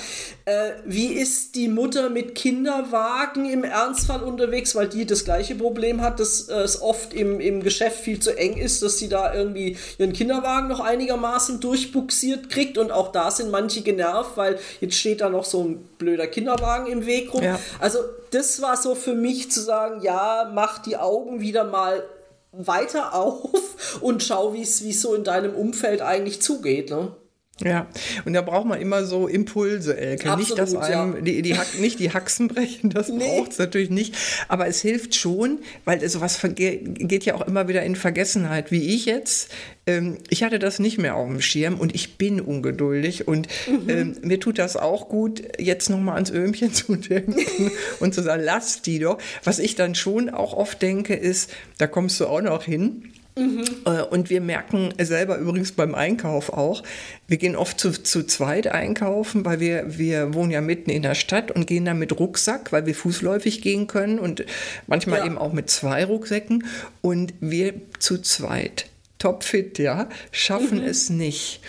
Äh, 0.45 0.71
wie 0.85 1.07
ist 1.07 1.55
die 1.55 1.67
Mutter 1.67 2.09
mit 2.09 2.35
Kinderwagen 2.35 3.49
im 3.49 3.65
Ernstfall 3.65 4.23
unterwegs, 4.23 4.75
weil 4.75 4.87
die 4.87 5.05
das 5.05 5.25
gleiche 5.25 5.55
Problem 5.55 6.01
hat, 6.01 6.21
dass 6.21 6.47
äh, 6.47 6.55
es 6.61 6.81
oft 6.81 7.13
im, 7.13 7.41
im 7.41 7.61
Geschäft 7.61 7.99
viel 7.99 8.19
zu 8.19 8.37
eng 8.37 8.55
ist, 8.55 8.81
dass 8.81 8.97
sie 8.97 9.09
da 9.09 9.33
irgendwie 9.33 9.77
ihren 9.97 10.13
Kinderwagen 10.13 10.69
noch 10.69 10.79
einigermaßen 10.79 11.59
durchbuxiert 11.59 12.49
kriegt 12.49 12.77
und 12.77 12.91
auch 12.91 13.11
da 13.11 13.29
sind 13.29 13.51
manche 13.51 13.81
genervt, 13.81 14.31
weil 14.35 14.57
jetzt 14.79 14.95
steht 14.95 15.19
da 15.19 15.29
noch 15.29 15.43
so 15.43 15.63
ein 15.63 15.89
blöder 15.97 16.27
Kinderwagen 16.27 16.87
im 16.87 17.05
Weg 17.05 17.33
rum. 17.33 17.43
Ja. 17.43 17.59
Also 17.79 17.99
das 18.31 18.61
war 18.61 18.77
so 18.77 18.95
für 18.95 19.13
mich 19.13 19.51
zu 19.51 19.59
sagen, 19.59 20.01
ja, 20.01 20.49
mach 20.53 20.79
die 20.79 20.95
Augen 20.95 21.41
wieder 21.41 21.65
mal 21.65 22.03
weiter 22.65 23.13
auf 23.13 23.99
und 24.01 24.23
schau, 24.23 24.53
wie 24.53 24.61
es 24.61 25.01
so 25.01 25.13
in 25.13 25.23
deinem 25.23 25.53
Umfeld 25.53 26.01
eigentlich 26.01 26.41
zugeht. 26.41 26.89
Ne? 26.89 27.15
Ja, 27.63 27.87
und 28.25 28.33
da 28.33 28.41
braucht 28.41 28.67
man 28.67 28.79
immer 28.79 29.03
so 29.05 29.27
Impulse, 29.27 29.97
Elke. 29.97 30.29
Absolut, 30.29 30.39
nicht, 30.39 30.59
dass 30.59 30.75
einem 30.75 31.15
ja. 31.15 31.21
die, 31.21 31.41
die, 31.41 31.57
Hack, 31.57 31.79
nicht 31.79 31.99
die 31.99 32.13
Haxen 32.13 32.47
brechen, 32.47 32.91
das 32.91 33.09
nee. 33.09 33.37
braucht 33.37 33.51
es 33.51 33.57
natürlich 33.57 33.89
nicht. 33.89 34.15
Aber 34.47 34.67
es 34.67 34.81
hilft 34.81 35.15
schon, 35.15 35.59
weil 35.83 36.07
sowas 36.07 36.39
geht 36.53 37.25
ja 37.25 37.33
auch 37.33 37.47
immer 37.47 37.67
wieder 37.67 37.81
in 37.81 37.95
Vergessenheit, 37.95 38.69
wie 38.69 38.93
ich 38.93 39.05
jetzt. 39.05 39.49
Ähm, 39.87 40.19
ich 40.29 40.43
hatte 40.43 40.59
das 40.59 40.77
nicht 40.77 40.99
mehr 40.99 41.15
auf 41.15 41.27
dem 41.27 41.41
Schirm 41.41 41.79
und 41.79 41.95
ich 41.95 42.17
bin 42.17 42.41
ungeduldig 42.41 43.27
und 43.27 43.47
mhm. 43.67 43.89
ähm, 43.89 44.15
mir 44.21 44.39
tut 44.39 44.59
das 44.59 44.77
auch 44.77 45.09
gut, 45.09 45.41
jetzt 45.57 45.89
nochmal 45.89 46.15
ans 46.15 46.31
Öhmchen 46.31 46.73
zu 46.73 46.95
denken 46.95 47.71
und 47.99 48.13
zu 48.13 48.21
sagen, 48.21 48.43
lass 48.45 48.83
die 48.83 48.99
doch. 48.99 49.17
Was 49.43 49.57
ich 49.57 49.75
dann 49.75 49.95
schon 49.95 50.29
auch 50.29 50.53
oft 50.53 50.79
denke, 50.83 51.15
ist, 51.15 51.51
da 51.79 51.87
kommst 51.87 52.19
du 52.19 52.27
auch 52.27 52.41
noch 52.41 52.63
hin 52.63 53.13
Mhm. 53.37 53.65
Und 54.09 54.29
wir 54.29 54.41
merken 54.41 54.93
selber 54.99 55.37
übrigens 55.37 55.71
beim 55.71 55.93
Einkauf 55.95 56.51
auch, 56.51 56.83
wir 57.27 57.37
gehen 57.37 57.55
oft 57.55 57.79
zu, 57.79 57.91
zu 57.91 58.23
zweit 58.25 58.67
einkaufen, 58.67 59.45
weil 59.45 59.59
wir, 59.59 59.97
wir 59.97 60.33
wohnen 60.33 60.51
ja 60.51 60.61
mitten 60.61 60.89
in 60.89 61.03
der 61.03 61.15
Stadt 61.15 61.51
und 61.51 61.67
gehen 61.67 61.85
dann 61.85 61.99
mit 61.99 62.17
Rucksack, 62.19 62.71
weil 62.71 62.85
wir 62.85 62.95
fußläufig 62.95 63.61
gehen 63.61 63.87
können 63.87 64.19
und 64.19 64.45
manchmal 64.87 65.19
ja. 65.19 65.25
eben 65.25 65.37
auch 65.37 65.53
mit 65.53 65.69
zwei 65.69 66.03
Rucksäcken. 66.05 66.65
Und 67.01 67.33
wir 67.39 67.73
zu 67.99 68.17
zweit, 68.21 68.87
topfit, 69.19 69.77
ja, 69.79 70.09
schaffen 70.31 70.79
mhm. 70.79 70.87
es 70.87 71.09
nicht 71.09 71.61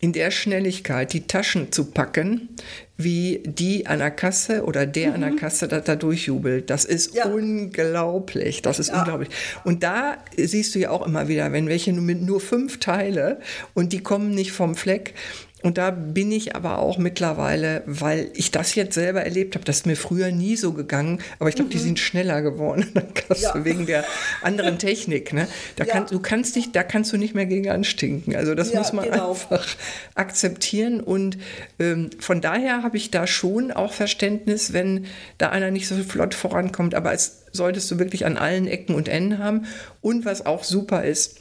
in 0.00 0.12
der 0.12 0.30
Schnelligkeit 0.30 1.12
die 1.12 1.26
Taschen 1.26 1.72
zu 1.72 1.86
packen, 1.86 2.50
wie 2.96 3.42
die 3.44 3.86
an 3.86 3.98
der 3.98 4.10
Kasse 4.10 4.64
oder 4.64 4.86
der 4.86 5.08
mhm. 5.08 5.14
an 5.14 5.20
der. 5.20 5.36
Kasse 5.36 5.68
da, 5.68 5.80
da 5.80 5.96
durchjubelt. 5.96 6.70
Das 6.70 6.84
ist 6.84 7.14
ja. 7.14 7.26
unglaublich. 7.26 8.62
Das 8.62 8.78
ist 8.78 8.88
ja. 8.88 9.00
unglaublich. 9.00 9.28
Und 9.64 9.82
da 9.82 10.16
siehst 10.36 10.74
du 10.74 10.78
ja 10.78 10.90
auch 10.90 11.06
immer 11.06 11.28
wieder, 11.28 11.52
wenn 11.52 11.68
welche 11.68 11.92
nur 11.92 12.02
mit 12.02 12.22
nur 12.22 12.40
fünf 12.40 12.80
Teile 12.80 13.40
und 13.74 13.92
die 13.92 14.00
kommen 14.00 14.30
nicht 14.30 14.52
vom 14.52 14.74
Fleck, 14.74 15.14
und 15.62 15.78
da 15.78 15.90
bin 15.90 16.30
ich 16.32 16.54
aber 16.54 16.78
auch 16.78 16.98
mittlerweile, 16.98 17.82
weil 17.86 18.30
ich 18.34 18.50
das 18.50 18.74
jetzt 18.74 18.94
selber 18.94 19.22
erlebt 19.22 19.54
habe, 19.54 19.64
das 19.64 19.78
ist 19.78 19.86
mir 19.86 19.96
früher 19.96 20.30
nie 20.30 20.54
so 20.54 20.74
gegangen, 20.74 21.20
aber 21.38 21.48
ich 21.48 21.54
glaube, 21.54 21.68
mhm. 21.68 21.72
die 21.72 21.78
sind 21.78 21.98
schneller 21.98 22.42
geworden 22.42 22.92
ja. 23.36 23.64
wegen 23.64 23.86
der 23.86 24.04
anderen 24.42 24.78
Technik. 24.78 25.32
Ne? 25.32 25.48
Da, 25.76 25.84
ja. 25.84 25.92
kann, 25.94 26.06
du 26.08 26.20
kannst 26.20 26.56
dich, 26.56 26.72
da 26.72 26.82
kannst 26.82 27.10
du 27.12 27.16
nicht 27.16 27.34
mehr 27.34 27.46
gegen 27.46 27.70
anstinken. 27.70 28.36
Also 28.36 28.54
das 28.54 28.70
ja, 28.70 28.80
muss 28.80 28.92
man 28.92 29.06
genau. 29.06 29.30
einfach 29.30 29.66
akzeptieren. 30.14 31.00
Und 31.00 31.38
ähm, 31.78 32.10
von 32.18 32.42
daher 32.42 32.82
habe 32.82 32.98
ich 32.98 33.10
da 33.10 33.26
schon 33.26 33.72
auch 33.72 33.94
Verständnis, 33.94 34.74
wenn 34.74 35.06
da 35.38 35.48
einer 35.48 35.70
nicht 35.70 35.88
so 35.88 35.96
flott 36.04 36.34
vorankommt. 36.34 36.94
Aber 36.94 37.14
es 37.14 37.44
solltest 37.52 37.90
du 37.90 37.98
wirklich 37.98 38.26
an 38.26 38.36
allen 38.36 38.68
Ecken 38.68 38.94
und 38.94 39.08
Enden 39.08 39.38
haben. 39.38 39.64
Und 40.02 40.26
was 40.26 40.44
auch 40.44 40.64
super 40.64 41.02
ist, 41.02 41.38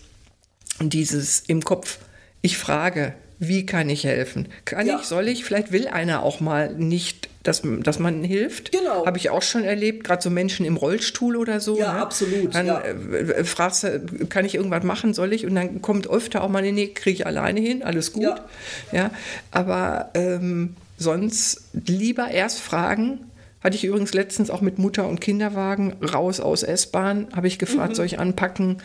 dieses 0.81 1.41
im 1.41 1.63
Kopf, 1.63 1.99
ich 2.41 2.57
frage, 2.57 3.13
wie 3.39 3.65
kann 3.65 3.89
ich 3.89 4.03
helfen? 4.03 4.47
Kann 4.63 4.87
ja. 4.87 4.99
ich, 4.99 5.05
soll 5.05 5.27
ich? 5.27 5.43
Vielleicht 5.43 5.71
will 5.71 5.87
einer 5.87 6.23
auch 6.23 6.39
mal 6.39 6.73
nicht, 6.73 7.29
dass, 7.43 7.61
dass 7.63 7.99
man 7.99 8.23
hilft. 8.23 8.71
Genau. 8.71 9.05
Habe 9.05 9.17
ich 9.17 9.29
auch 9.29 9.41
schon 9.41 9.63
erlebt, 9.63 10.05
gerade 10.05 10.21
so 10.21 10.29
Menschen 10.29 10.65
im 10.65 10.77
Rollstuhl 10.77 11.35
oder 11.35 11.59
so. 11.59 11.77
Ja, 11.77 11.93
ne? 11.93 12.01
absolut. 12.01 12.55
Dann 12.55 12.67
ja. 12.67 12.81
Äh, 12.81 13.43
fragst 13.43 13.83
du, 13.83 13.99
kann 14.29 14.45
ich 14.45 14.55
irgendwas 14.55 14.83
machen, 14.83 15.13
soll 15.13 15.33
ich? 15.33 15.45
Und 15.45 15.55
dann 15.55 15.81
kommt 15.81 16.09
öfter 16.09 16.43
auch 16.43 16.49
mal, 16.49 16.61
nee, 16.61 16.87
kriege 16.87 17.15
ich 17.15 17.25
alleine 17.27 17.59
hin, 17.59 17.83
alles 17.83 18.13
gut. 18.13 18.23
Ja, 18.23 18.45
ja 18.91 19.11
aber 19.51 20.11
ähm, 20.13 20.75
sonst 20.97 21.65
lieber 21.73 22.29
erst 22.29 22.59
fragen. 22.59 23.19
Hatte 23.61 23.75
ich 23.75 23.83
übrigens 23.83 24.13
letztens 24.13 24.51
auch 24.51 24.61
mit 24.61 24.77
Mutter 24.77 25.07
und 25.07 25.21
Kinderwagen 25.21 25.93
raus 26.01 26.39
aus 26.39 26.61
S-Bahn, 26.61 27.27
habe 27.35 27.47
ich 27.47 27.57
gefragt, 27.57 27.89
mhm. 27.89 27.95
soll 27.95 28.05
ich 28.05 28.19
anpacken? 28.19 28.77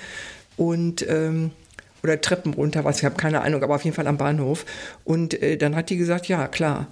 Und 0.57 1.07
ähm, 1.07 1.51
oder 2.03 2.21
Treppen 2.21 2.55
runter, 2.55 2.85
was 2.85 2.99
ich 2.99 3.05
habe 3.05 3.17
keine 3.17 3.43
Ahnung, 3.43 3.63
aber 3.63 3.75
auf 3.75 3.85
jeden 3.85 3.95
Fall 3.95 4.07
am 4.07 4.17
Bahnhof. 4.17 4.65
Und 5.05 5.41
äh, 5.43 5.57
dann 5.57 5.77
hat 5.77 5.91
die 5.91 5.97
gesagt, 5.97 6.29
ja, 6.29 6.49
klar. 6.49 6.89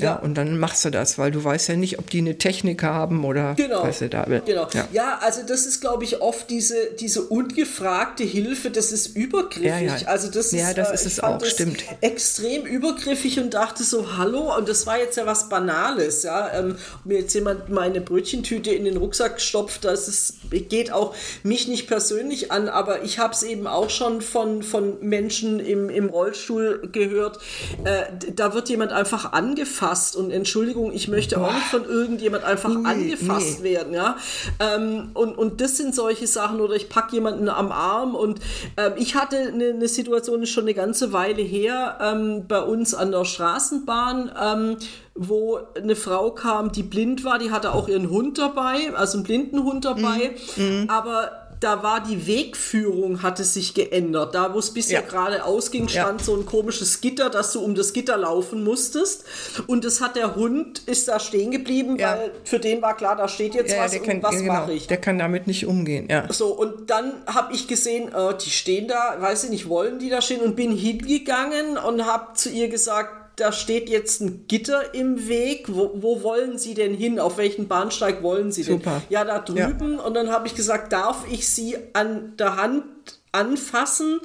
Ja, 0.00 0.04
ja, 0.04 0.16
und 0.16 0.34
dann 0.34 0.60
machst 0.60 0.84
du 0.84 0.90
das, 0.90 1.18
weil 1.18 1.32
du 1.32 1.42
weißt 1.42 1.70
ja 1.70 1.76
nicht, 1.76 1.98
ob 1.98 2.08
die 2.08 2.18
eine 2.18 2.38
Technik 2.38 2.84
haben 2.84 3.24
oder 3.24 3.54
genau, 3.56 3.82
weißt 3.82 4.02
du 4.02 4.08
da. 4.08 4.22
Genau. 4.22 4.68
Ja. 4.72 4.88
ja, 4.92 5.18
also 5.20 5.42
das 5.42 5.66
ist, 5.66 5.80
glaube 5.80 6.04
ich, 6.04 6.22
oft 6.22 6.48
diese, 6.50 6.92
diese 7.00 7.22
ungefragte 7.22 8.22
Hilfe, 8.22 8.70
das 8.70 8.92
ist 8.92 9.16
übergriffig. 9.16 10.02
Ja. 10.02 10.06
Also 10.06 10.30
das 10.30 10.52
ist, 10.52 10.78
das 10.78 10.92
ist 10.92 11.04
es 11.04 11.20
auch, 11.20 11.44
stimmt. 11.44 11.82
Extrem 12.00 12.64
übergriffig 12.64 13.40
und 13.40 13.54
dachte 13.54 13.82
so, 13.82 14.16
hallo, 14.16 14.56
und 14.56 14.68
das 14.68 14.86
war 14.86 14.98
jetzt 14.98 15.16
ja 15.16 15.26
was 15.26 15.48
Banales, 15.48 16.22
ja. 16.22 16.48
Ähm, 16.54 16.76
mir 17.02 17.18
jetzt 17.18 17.34
jemand 17.34 17.68
meine 17.68 18.00
Brötchentüte 18.00 18.70
in 18.70 18.84
den 18.84 18.98
Rucksack 18.98 19.40
stopft, 19.40 19.84
das 19.84 20.06
ist, 20.06 20.34
geht 20.68 20.92
auch 20.92 21.16
mich 21.42 21.66
nicht 21.66 21.88
persönlich 21.88 22.52
an, 22.52 22.68
aber 22.68 23.02
ich 23.02 23.18
habe 23.18 23.34
es 23.34 23.42
eben 23.42 23.66
auch 23.66 23.90
schon 23.90 24.22
von, 24.22 24.62
von 24.62 25.00
Menschen 25.00 25.58
im, 25.58 25.90
im 25.90 26.08
Rollstuhl 26.08 26.88
gehört. 26.92 27.40
Äh, 27.82 28.04
da 28.32 28.54
wird 28.54 28.68
jemand 28.68 28.92
einfach 28.92 29.32
angefasst 29.32 29.87
angefasst 29.88 30.16
und 30.16 30.30
Entschuldigung, 30.30 30.92
ich 30.92 31.08
möchte 31.08 31.36
Boah. 31.36 31.48
auch 31.48 31.54
nicht 31.54 31.66
von 31.66 31.84
irgendjemand 31.84 32.44
einfach 32.44 32.70
nee, 32.70 32.88
angefasst 32.88 33.60
nee. 33.60 33.70
werden, 33.70 33.94
ja. 33.94 34.16
Ähm, 34.60 35.10
und, 35.14 35.36
und 35.36 35.60
das 35.60 35.76
sind 35.76 35.94
solche 35.94 36.26
Sachen 36.26 36.60
oder 36.60 36.74
ich 36.74 36.88
packe 36.88 37.14
jemanden 37.14 37.48
am 37.48 37.72
Arm 37.72 38.14
und 38.14 38.40
ähm, 38.76 38.92
ich 38.96 39.14
hatte 39.14 39.36
eine, 39.38 39.70
eine 39.70 39.88
Situation 39.88 40.46
schon 40.46 40.64
eine 40.64 40.74
ganze 40.74 41.12
Weile 41.12 41.42
her 41.42 41.98
ähm, 42.00 42.46
bei 42.46 42.60
uns 42.60 42.94
an 42.94 43.12
der 43.12 43.24
Straßenbahn 43.24 44.32
ähm, 44.40 44.76
wo 45.20 45.58
eine 45.76 45.96
Frau 45.96 46.30
kam, 46.30 46.70
die 46.70 46.84
blind 46.84 47.24
war, 47.24 47.40
die 47.40 47.50
hatte 47.50 47.74
auch 47.74 47.88
ihren 47.88 48.08
Hund 48.08 48.38
dabei, 48.38 48.94
also 48.94 49.18
einen 49.18 49.24
blinden 49.24 49.64
Hund 49.64 49.84
dabei, 49.84 50.36
mhm. 50.56 50.84
aber 50.86 51.47
da 51.60 51.82
war 51.82 52.02
die 52.02 52.26
Wegführung, 52.26 53.22
hatte 53.22 53.44
sich 53.44 53.74
geändert. 53.74 54.34
Da, 54.34 54.54
wo 54.54 54.58
es 54.58 54.72
bisher 54.72 55.00
ja. 55.00 55.06
gerade 55.06 55.44
ausging, 55.44 55.88
stand 55.88 56.20
ja. 56.20 56.26
so 56.26 56.36
ein 56.36 56.46
komisches 56.46 57.00
Gitter, 57.00 57.30
dass 57.30 57.52
du 57.52 57.60
um 57.60 57.74
das 57.74 57.92
Gitter 57.92 58.16
laufen 58.16 58.62
musstest. 58.62 59.24
Und 59.66 59.84
das 59.84 60.00
hat 60.00 60.16
der 60.16 60.36
Hund, 60.36 60.80
ist 60.86 61.08
da 61.08 61.18
stehen 61.18 61.50
geblieben, 61.50 61.98
ja. 61.98 62.12
weil 62.12 62.32
für 62.44 62.58
den 62.60 62.80
war 62.82 62.96
klar, 62.96 63.16
da 63.16 63.28
steht 63.28 63.54
jetzt 63.54 63.76
was 63.76 63.92
kann, 63.92 64.16
und 64.16 64.22
was 64.22 64.36
genau, 64.36 64.52
mache 64.52 64.72
ich. 64.72 64.86
Der 64.86 64.98
kann 64.98 65.18
damit 65.18 65.46
nicht 65.46 65.66
umgehen, 65.66 66.08
ja. 66.10 66.32
So, 66.32 66.48
und 66.48 66.90
dann 66.90 67.12
habe 67.26 67.54
ich 67.54 67.66
gesehen, 67.66 68.12
äh, 68.12 68.34
die 68.36 68.50
stehen 68.50 68.88
da, 68.88 69.16
weiß 69.18 69.44
ich 69.44 69.50
nicht, 69.50 69.68
wollen 69.68 69.98
die 69.98 70.10
da 70.10 70.22
stehen 70.22 70.40
und 70.40 70.56
bin 70.56 70.76
hingegangen 70.76 71.76
und 71.76 72.06
habe 72.06 72.34
zu 72.34 72.50
ihr 72.50 72.68
gesagt, 72.68 73.27
da 73.38 73.52
steht 73.52 73.88
jetzt 73.88 74.20
ein 74.20 74.46
Gitter 74.48 74.94
im 74.94 75.28
Weg. 75.28 75.66
Wo, 75.68 75.92
wo, 75.94 76.22
wollen 76.22 76.58
Sie 76.58 76.74
denn 76.74 76.94
hin? 76.94 77.18
Auf 77.18 77.38
welchen 77.38 77.68
Bahnsteig 77.68 78.22
wollen 78.22 78.52
Sie 78.52 78.64
denn? 78.64 78.78
Super. 78.78 79.02
Ja, 79.08 79.24
da 79.24 79.38
drüben. 79.38 79.94
Ja. 79.94 80.02
Und 80.02 80.14
dann 80.14 80.30
habe 80.30 80.46
ich 80.46 80.54
gesagt, 80.54 80.92
darf 80.92 81.24
ich 81.30 81.48
Sie 81.48 81.76
an 81.92 82.36
der 82.36 82.56
Hand 82.56 82.84
anfassen, 83.32 84.20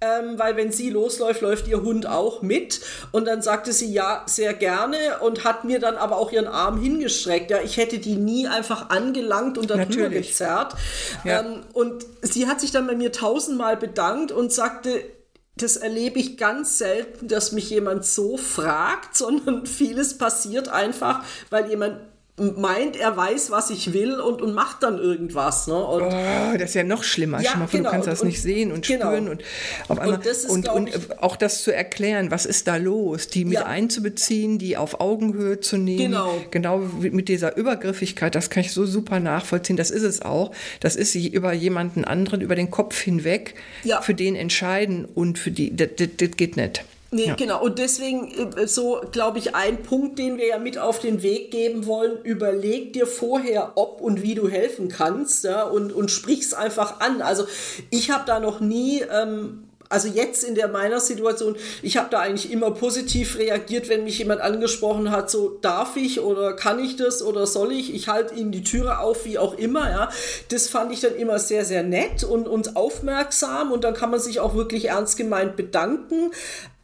ähm, 0.00 0.38
weil 0.38 0.56
wenn 0.56 0.72
sie 0.72 0.90
losläuft, 0.90 1.42
läuft 1.42 1.68
ihr 1.68 1.82
Hund 1.82 2.06
auch 2.06 2.42
mit. 2.42 2.80
Und 3.12 3.26
dann 3.26 3.40
sagte 3.40 3.72
sie 3.72 3.92
ja, 3.92 4.24
sehr 4.26 4.52
gerne 4.52 5.20
und 5.20 5.44
hat 5.44 5.64
mir 5.64 5.78
dann 5.78 5.96
aber 5.96 6.16
auch 6.18 6.32
ihren 6.32 6.48
Arm 6.48 6.80
hingestreckt. 6.80 7.50
Ja, 7.50 7.60
ich 7.62 7.76
hätte 7.76 7.98
die 7.98 8.16
nie 8.16 8.48
einfach 8.48 8.90
angelangt 8.90 9.58
und 9.58 9.70
darüber 9.70 9.86
Natürlich. 9.86 10.28
gezerrt. 10.28 10.74
Ja. 11.24 11.40
Ähm, 11.40 11.60
und 11.72 12.04
sie 12.22 12.48
hat 12.48 12.60
sich 12.60 12.72
dann 12.72 12.86
bei 12.86 12.96
mir 12.96 13.12
tausendmal 13.12 13.76
bedankt 13.76 14.32
und 14.32 14.52
sagte, 14.52 15.02
das 15.62 15.76
erlebe 15.76 16.18
ich 16.18 16.36
ganz 16.36 16.78
selten, 16.78 17.28
dass 17.28 17.52
mich 17.52 17.70
jemand 17.70 18.04
so 18.04 18.36
fragt, 18.36 19.16
sondern 19.16 19.66
vieles 19.66 20.18
passiert 20.18 20.68
einfach, 20.68 21.24
weil 21.50 21.68
jemand 21.68 22.00
meint, 22.38 22.96
er 22.96 23.16
weiß, 23.16 23.50
was 23.50 23.70
ich 23.70 23.92
will 23.92 24.20
und, 24.20 24.42
und 24.42 24.54
macht 24.54 24.82
dann 24.82 24.98
irgendwas. 24.98 25.66
Ne? 25.66 25.74
Und 25.74 26.02
oh, 26.02 26.56
das 26.58 26.70
ist 26.70 26.74
ja 26.74 26.84
noch 26.84 27.02
schlimmer. 27.02 27.40
Ja, 27.40 27.54
genau. 27.70 27.84
Du 27.84 27.90
kannst 27.90 28.08
das 28.08 28.22
und, 28.22 28.28
nicht 28.28 28.42
sehen 28.42 28.72
und 28.72 28.86
genau. 28.86 29.06
spüren 29.06 29.28
und 29.28 29.42
auf 29.88 29.98
einmal. 29.98 30.18
Und, 30.18 30.26
ist, 30.26 30.48
und, 30.48 30.68
und 30.68 31.22
auch 31.22 31.36
das 31.36 31.62
zu 31.62 31.74
erklären, 31.74 32.30
was 32.30 32.46
ist 32.46 32.66
da 32.68 32.76
los, 32.76 33.28
die 33.28 33.44
mit 33.44 33.54
ja. 33.54 33.66
einzubeziehen, 33.66 34.58
die 34.58 34.76
auf 34.76 35.00
Augenhöhe 35.00 35.60
zu 35.60 35.76
nehmen. 35.76 36.12
Genau. 36.12 36.40
Genau 36.50 36.78
mit 37.00 37.28
dieser 37.28 37.56
Übergriffigkeit, 37.56 38.34
das 38.34 38.50
kann 38.50 38.62
ich 38.62 38.72
so 38.72 38.86
super 38.86 39.20
nachvollziehen. 39.20 39.76
Das 39.76 39.90
ist 39.90 40.02
es 40.02 40.22
auch. 40.22 40.52
Das 40.80 40.96
ist 40.96 41.14
über 41.14 41.52
jemanden 41.52 42.04
anderen, 42.04 42.40
über 42.40 42.54
den 42.54 42.70
Kopf 42.70 42.98
hinweg, 43.00 43.54
ja. 43.84 44.00
für 44.00 44.14
den 44.14 44.36
entscheiden 44.36 45.04
und 45.04 45.38
für 45.38 45.50
die, 45.50 45.74
das, 45.74 45.88
das, 45.96 46.08
das 46.16 46.30
geht 46.36 46.56
nicht. 46.56 46.84
Nee, 47.10 47.28
ja. 47.28 47.34
genau. 47.34 47.62
Und 47.62 47.78
deswegen 47.78 48.30
äh, 48.56 48.66
so, 48.66 49.00
glaube 49.12 49.38
ich, 49.38 49.54
ein 49.54 49.82
Punkt, 49.82 50.18
den 50.18 50.36
wir 50.36 50.46
ja 50.46 50.58
mit 50.58 50.78
auf 50.78 50.98
den 50.98 51.22
Weg 51.22 51.50
geben 51.50 51.86
wollen, 51.86 52.18
überleg 52.22 52.92
dir 52.92 53.06
vorher, 53.06 53.72
ob 53.76 54.00
und 54.00 54.22
wie 54.22 54.34
du 54.34 54.48
helfen 54.48 54.88
kannst 54.88 55.44
ja, 55.44 55.62
und, 55.62 55.92
und 55.92 56.10
sprich's 56.10 56.52
einfach 56.52 57.00
an. 57.00 57.22
Also 57.22 57.46
ich 57.90 58.10
habe 58.10 58.24
da 58.26 58.40
noch 58.40 58.60
nie... 58.60 59.02
Ähm, 59.02 59.64
also 59.90 60.08
jetzt 60.08 60.44
in 60.44 60.54
der 60.54 60.68
meiner 60.68 61.00
Situation, 61.00 61.56
ich 61.80 61.96
habe 61.96 62.08
da 62.10 62.20
eigentlich 62.20 62.52
immer 62.52 62.72
positiv 62.72 63.38
reagiert, 63.38 63.88
wenn 63.88 64.04
mich 64.04 64.18
jemand 64.18 64.40
angesprochen 64.40 65.10
hat, 65.10 65.30
so 65.30 65.58
darf 65.62 65.96
ich 65.96 66.20
oder 66.20 66.54
kann 66.54 66.78
ich 66.78 66.96
das 66.96 67.22
oder 67.22 67.46
soll 67.46 67.72
ich? 67.72 67.94
Ich 67.94 68.08
halte 68.08 68.34
ihnen 68.34 68.52
die 68.52 68.62
Türe 68.62 68.98
auf, 68.98 69.24
wie 69.24 69.38
auch 69.38 69.54
immer. 69.54 69.90
Ja, 69.90 70.10
das 70.50 70.68
fand 70.68 70.92
ich 70.92 71.00
dann 71.00 71.16
immer 71.16 71.38
sehr 71.38 71.64
sehr 71.64 71.82
nett 71.82 72.22
und 72.22 72.48
und 72.48 72.76
aufmerksam 72.76 73.72
und 73.72 73.82
dann 73.82 73.94
kann 73.94 74.10
man 74.10 74.20
sich 74.20 74.40
auch 74.40 74.54
wirklich 74.54 74.86
ernst 74.86 75.16
gemeint 75.16 75.56
bedanken. 75.56 76.32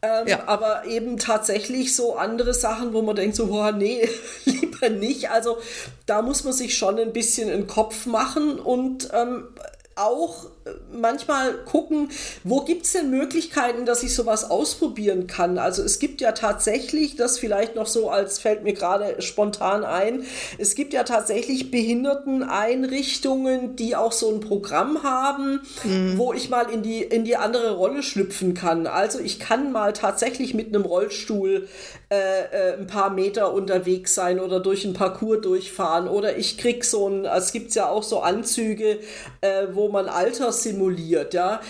Ähm, 0.05 0.29
ja. 0.29 0.47
Aber 0.47 0.85
eben 0.85 1.17
tatsächlich 1.17 1.97
so 1.97 2.17
andere 2.17 2.53
Sachen, 2.53 2.93
wo 2.93 3.01
man 3.01 3.17
denkt 3.17 3.37
so, 3.37 3.47
boah, 3.47 3.73
nee, 3.73 4.07
lieber 4.45 4.91
nicht. 4.91 5.31
Also 5.31 5.57
da 6.05 6.21
muss 6.21 6.45
man 6.45 6.53
sich 6.53 6.77
schon 6.77 6.99
ein 6.99 7.13
bisschen 7.13 7.51
einen 7.51 7.67
Kopf 7.67 8.05
machen 8.05 8.59
und 8.59 9.09
ähm, 9.15 9.49
auch 9.97 10.47
manchmal 10.93 11.55
gucken, 11.65 12.11
wo 12.43 12.63
gibt 12.63 12.87
es 12.87 12.93
denn 12.93 13.11
Möglichkeiten, 13.11 13.85
dass 13.85 14.03
ich 14.03 14.15
sowas 14.15 14.51
ausprobieren 14.51 15.27
kann. 15.27 15.59
Also 15.59 15.83
es 15.83 15.99
gibt 15.99 16.23
ja 16.23 16.33
tatsächlich, 16.33 17.17
das 17.17 17.39
vielleicht 17.39 17.75
noch 17.75 17.87
so 17.87 18.09
als 18.09 18.39
fällt 18.39 18.65
mir 18.65 18.73
gerade 18.73 19.21
spontan 19.21 19.85
ein, 19.85 20.25
es 20.59 20.75
gibt 20.75 20.95
ja 20.95 21.05
tatsächlich 21.05 21.71
Behinderteneinrichtungen, 21.71 23.77
die 23.77 23.95
auch 23.95 24.13
so 24.13 24.33
ein 24.33 24.41
Programm 24.41 25.03
haben, 25.03 25.61
mhm. 25.83 26.17
wo 26.17 26.33
ich 26.33 26.49
mal 26.49 26.71
in 26.71 26.83
die, 26.83 27.03
in 27.03 27.25
die 27.25 27.37
andere 27.37 27.77
Rolle 27.77 28.03
schlüpfen 28.03 28.55
kann. 28.55 28.87
Also 28.87 29.19
ich 29.19 29.39
kann 29.39 29.71
mal 29.73 29.93
tatsächlich 29.93 30.55
mit 30.55 30.69
einem 30.69 30.87
Rollstuhl 30.87 31.69
äh, 32.11 32.15
äh, 32.15 32.79
ein 32.79 32.87
paar 32.87 33.11
Meter 33.11 33.53
unterwegs 33.53 34.15
sein 34.15 34.41
oder 34.41 34.61
durch 34.61 34.85
ein 34.85 34.95
Parcours 34.95 35.43
durchfahren 35.43 36.09
oder 36.09 36.37
ich 36.37 36.57
krieg 36.57 36.85
so 36.85 37.09
ein, 37.09 37.25
es 37.25 37.53
gibt 37.53 37.75
ja 37.75 37.89
auch 37.89 38.03
so 38.03 38.21
Anzüge, 38.21 39.01
äh, 39.41 39.67
wo 39.73 39.89
man 39.89 40.09
Alter 40.09 40.53
simuliert, 40.63 41.35
ja. 41.35 41.61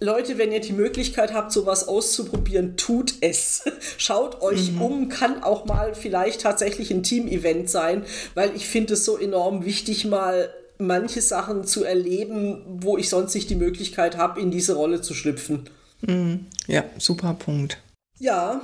Leute, 0.00 0.38
wenn 0.38 0.52
ihr 0.52 0.60
die 0.60 0.72
Möglichkeit 0.72 1.34
habt, 1.34 1.50
sowas 1.50 1.88
auszuprobieren, 1.88 2.76
tut 2.76 3.14
es. 3.20 3.64
Schaut 3.98 4.40
euch 4.42 4.72
mhm. 4.72 4.82
um, 4.82 5.08
kann 5.08 5.42
auch 5.42 5.64
mal 5.64 5.94
vielleicht 5.94 6.42
tatsächlich 6.42 6.90
ein 6.92 7.02
Team-Event 7.02 7.68
sein, 7.68 8.04
weil 8.34 8.54
ich 8.54 8.68
finde 8.68 8.94
es 8.94 9.04
so 9.04 9.18
enorm 9.18 9.64
wichtig, 9.64 10.04
mal 10.04 10.52
manche 10.78 11.20
Sachen 11.20 11.64
zu 11.64 11.82
erleben, 11.82 12.62
wo 12.80 12.96
ich 12.96 13.08
sonst 13.08 13.34
nicht 13.34 13.50
die 13.50 13.56
Möglichkeit 13.56 14.16
habe, 14.16 14.40
in 14.40 14.52
diese 14.52 14.74
Rolle 14.74 15.00
zu 15.00 15.14
schlüpfen. 15.14 15.68
Mhm. 16.02 16.46
Ja, 16.68 16.84
super 16.98 17.34
Punkt. 17.34 17.78
Ja, 18.20 18.62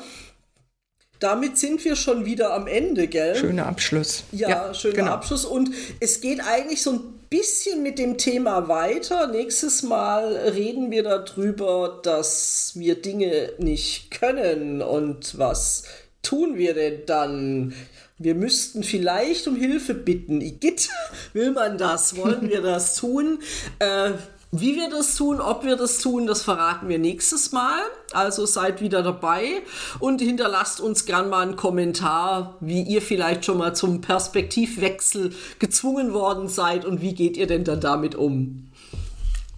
damit 1.18 1.58
sind 1.58 1.84
wir 1.84 1.96
schon 1.96 2.24
wieder 2.24 2.54
am 2.54 2.66
Ende, 2.66 3.08
gell? 3.08 3.34
Schöner 3.34 3.66
Abschluss. 3.66 4.24
Ja, 4.30 4.48
ja 4.48 4.74
schöner 4.74 4.94
genau. 4.94 5.12
Abschluss. 5.12 5.44
Und 5.44 5.70
es 5.98 6.20
geht 6.20 6.40
eigentlich 6.46 6.82
so 6.82 6.92
ein 6.92 7.00
bisschen 7.34 7.82
mit 7.82 7.98
dem 7.98 8.16
Thema 8.16 8.68
weiter. 8.68 9.26
Nächstes 9.26 9.82
Mal 9.82 10.36
reden 10.36 10.92
wir 10.92 11.02
darüber, 11.02 11.98
dass 12.00 12.74
wir 12.76 12.94
Dinge 13.02 13.50
nicht 13.58 14.12
können 14.12 14.80
und 14.80 15.36
was 15.36 15.82
tun 16.22 16.56
wir 16.56 16.74
denn 16.74 17.02
dann? 17.06 17.74
Wir 18.18 18.36
müssten 18.36 18.84
vielleicht 18.84 19.48
um 19.48 19.56
Hilfe 19.56 19.94
bitten. 19.94 20.40
Igitt, 20.40 20.90
will 21.32 21.50
man 21.50 21.76
das? 21.76 22.16
Wollen 22.16 22.48
wir 22.48 22.62
das 22.62 22.94
tun? 22.94 23.40
Äh, 23.80 24.12
wie 24.60 24.76
wir 24.76 24.88
das 24.88 25.16
tun, 25.16 25.40
ob 25.40 25.64
wir 25.64 25.76
das 25.76 25.98
tun, 25.98 26.26
das 26.26 26.42
verraten 26.42 26.88
wir 26.88 26.98
nächstes 26.98 27.52
Mal. 27.52 27.80
Also 28.12 28.46
seid 28.46 28.80
wieder 28.80 29.02
dabei 29.02 29.62
und 29.98 30.20
hinterlasst 30.20 30.80
uns 30.80 31.06
gern 31.06 31.28
mal 31.28 31.42
einen 31.42 31.56
Kommentar, 31.56 32.56
wie 32.60 32.82
ihr 32.82 33.02
vielleicht 33.02 33.44
schon 33.44 33.58
mal 33.58 33.74
zum 33.74 34.00
Perspektivwechsel 34.00 35.32
gezwungen 35.58 36.12
worden 36.12 36.48
seid 36.48 36.84
und 36.84 37.00
wie 37.00 37.14
geht 37.14 37.36
ihr 37.36 37.46
denn 37.46 37.64
dann 37.64 37.80
damit 37.80 38.14
um? 38.14 38.70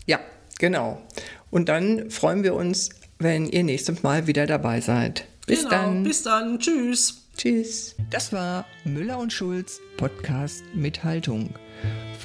Ja, 0.07 0.19
genau. 0.59 1.03
Und 1.51 1.69
dann 1.69 2.11
freuen 2.11 2.43
wir 2.43 2.55
uns, 2.55 2.91
wenn 3.19 3.47
ihr 3.47 3.65
nächstes 3.65 4.03
Mal 4.03 4.27
wieder 4.27 4.47
dabei 4.47 4.81
seid. 4.81 5.27
Bis 5.47 5.61
genau, 5.61 5.71
dann. 5.71 6.03
Bis 6.03 6.23
dann. 6.23 6.59
Tschüss. 6.59 7.23
Tschüss. 7.37 7.95
Das 8.11 8.33
war 8.33 8.65
Müller 8.85 9.19
und 9.19 9.33
Schulz 9.33 9.81
Podcast 9.99 10.65
mit 10.75 11.05
Haltung 11.05 11.51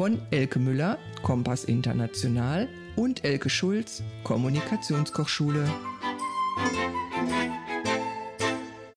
von 0.01 0.19
Elke 0.31 0.57
Müller, 0.57 0.97
Kompass 1.21 1.63
International 1.63 2.67
und 2.95 3.23
Elke 3.23 3.51
Schulz, 3.51 4.01
Kommunikationskochschule. 4.23 5.63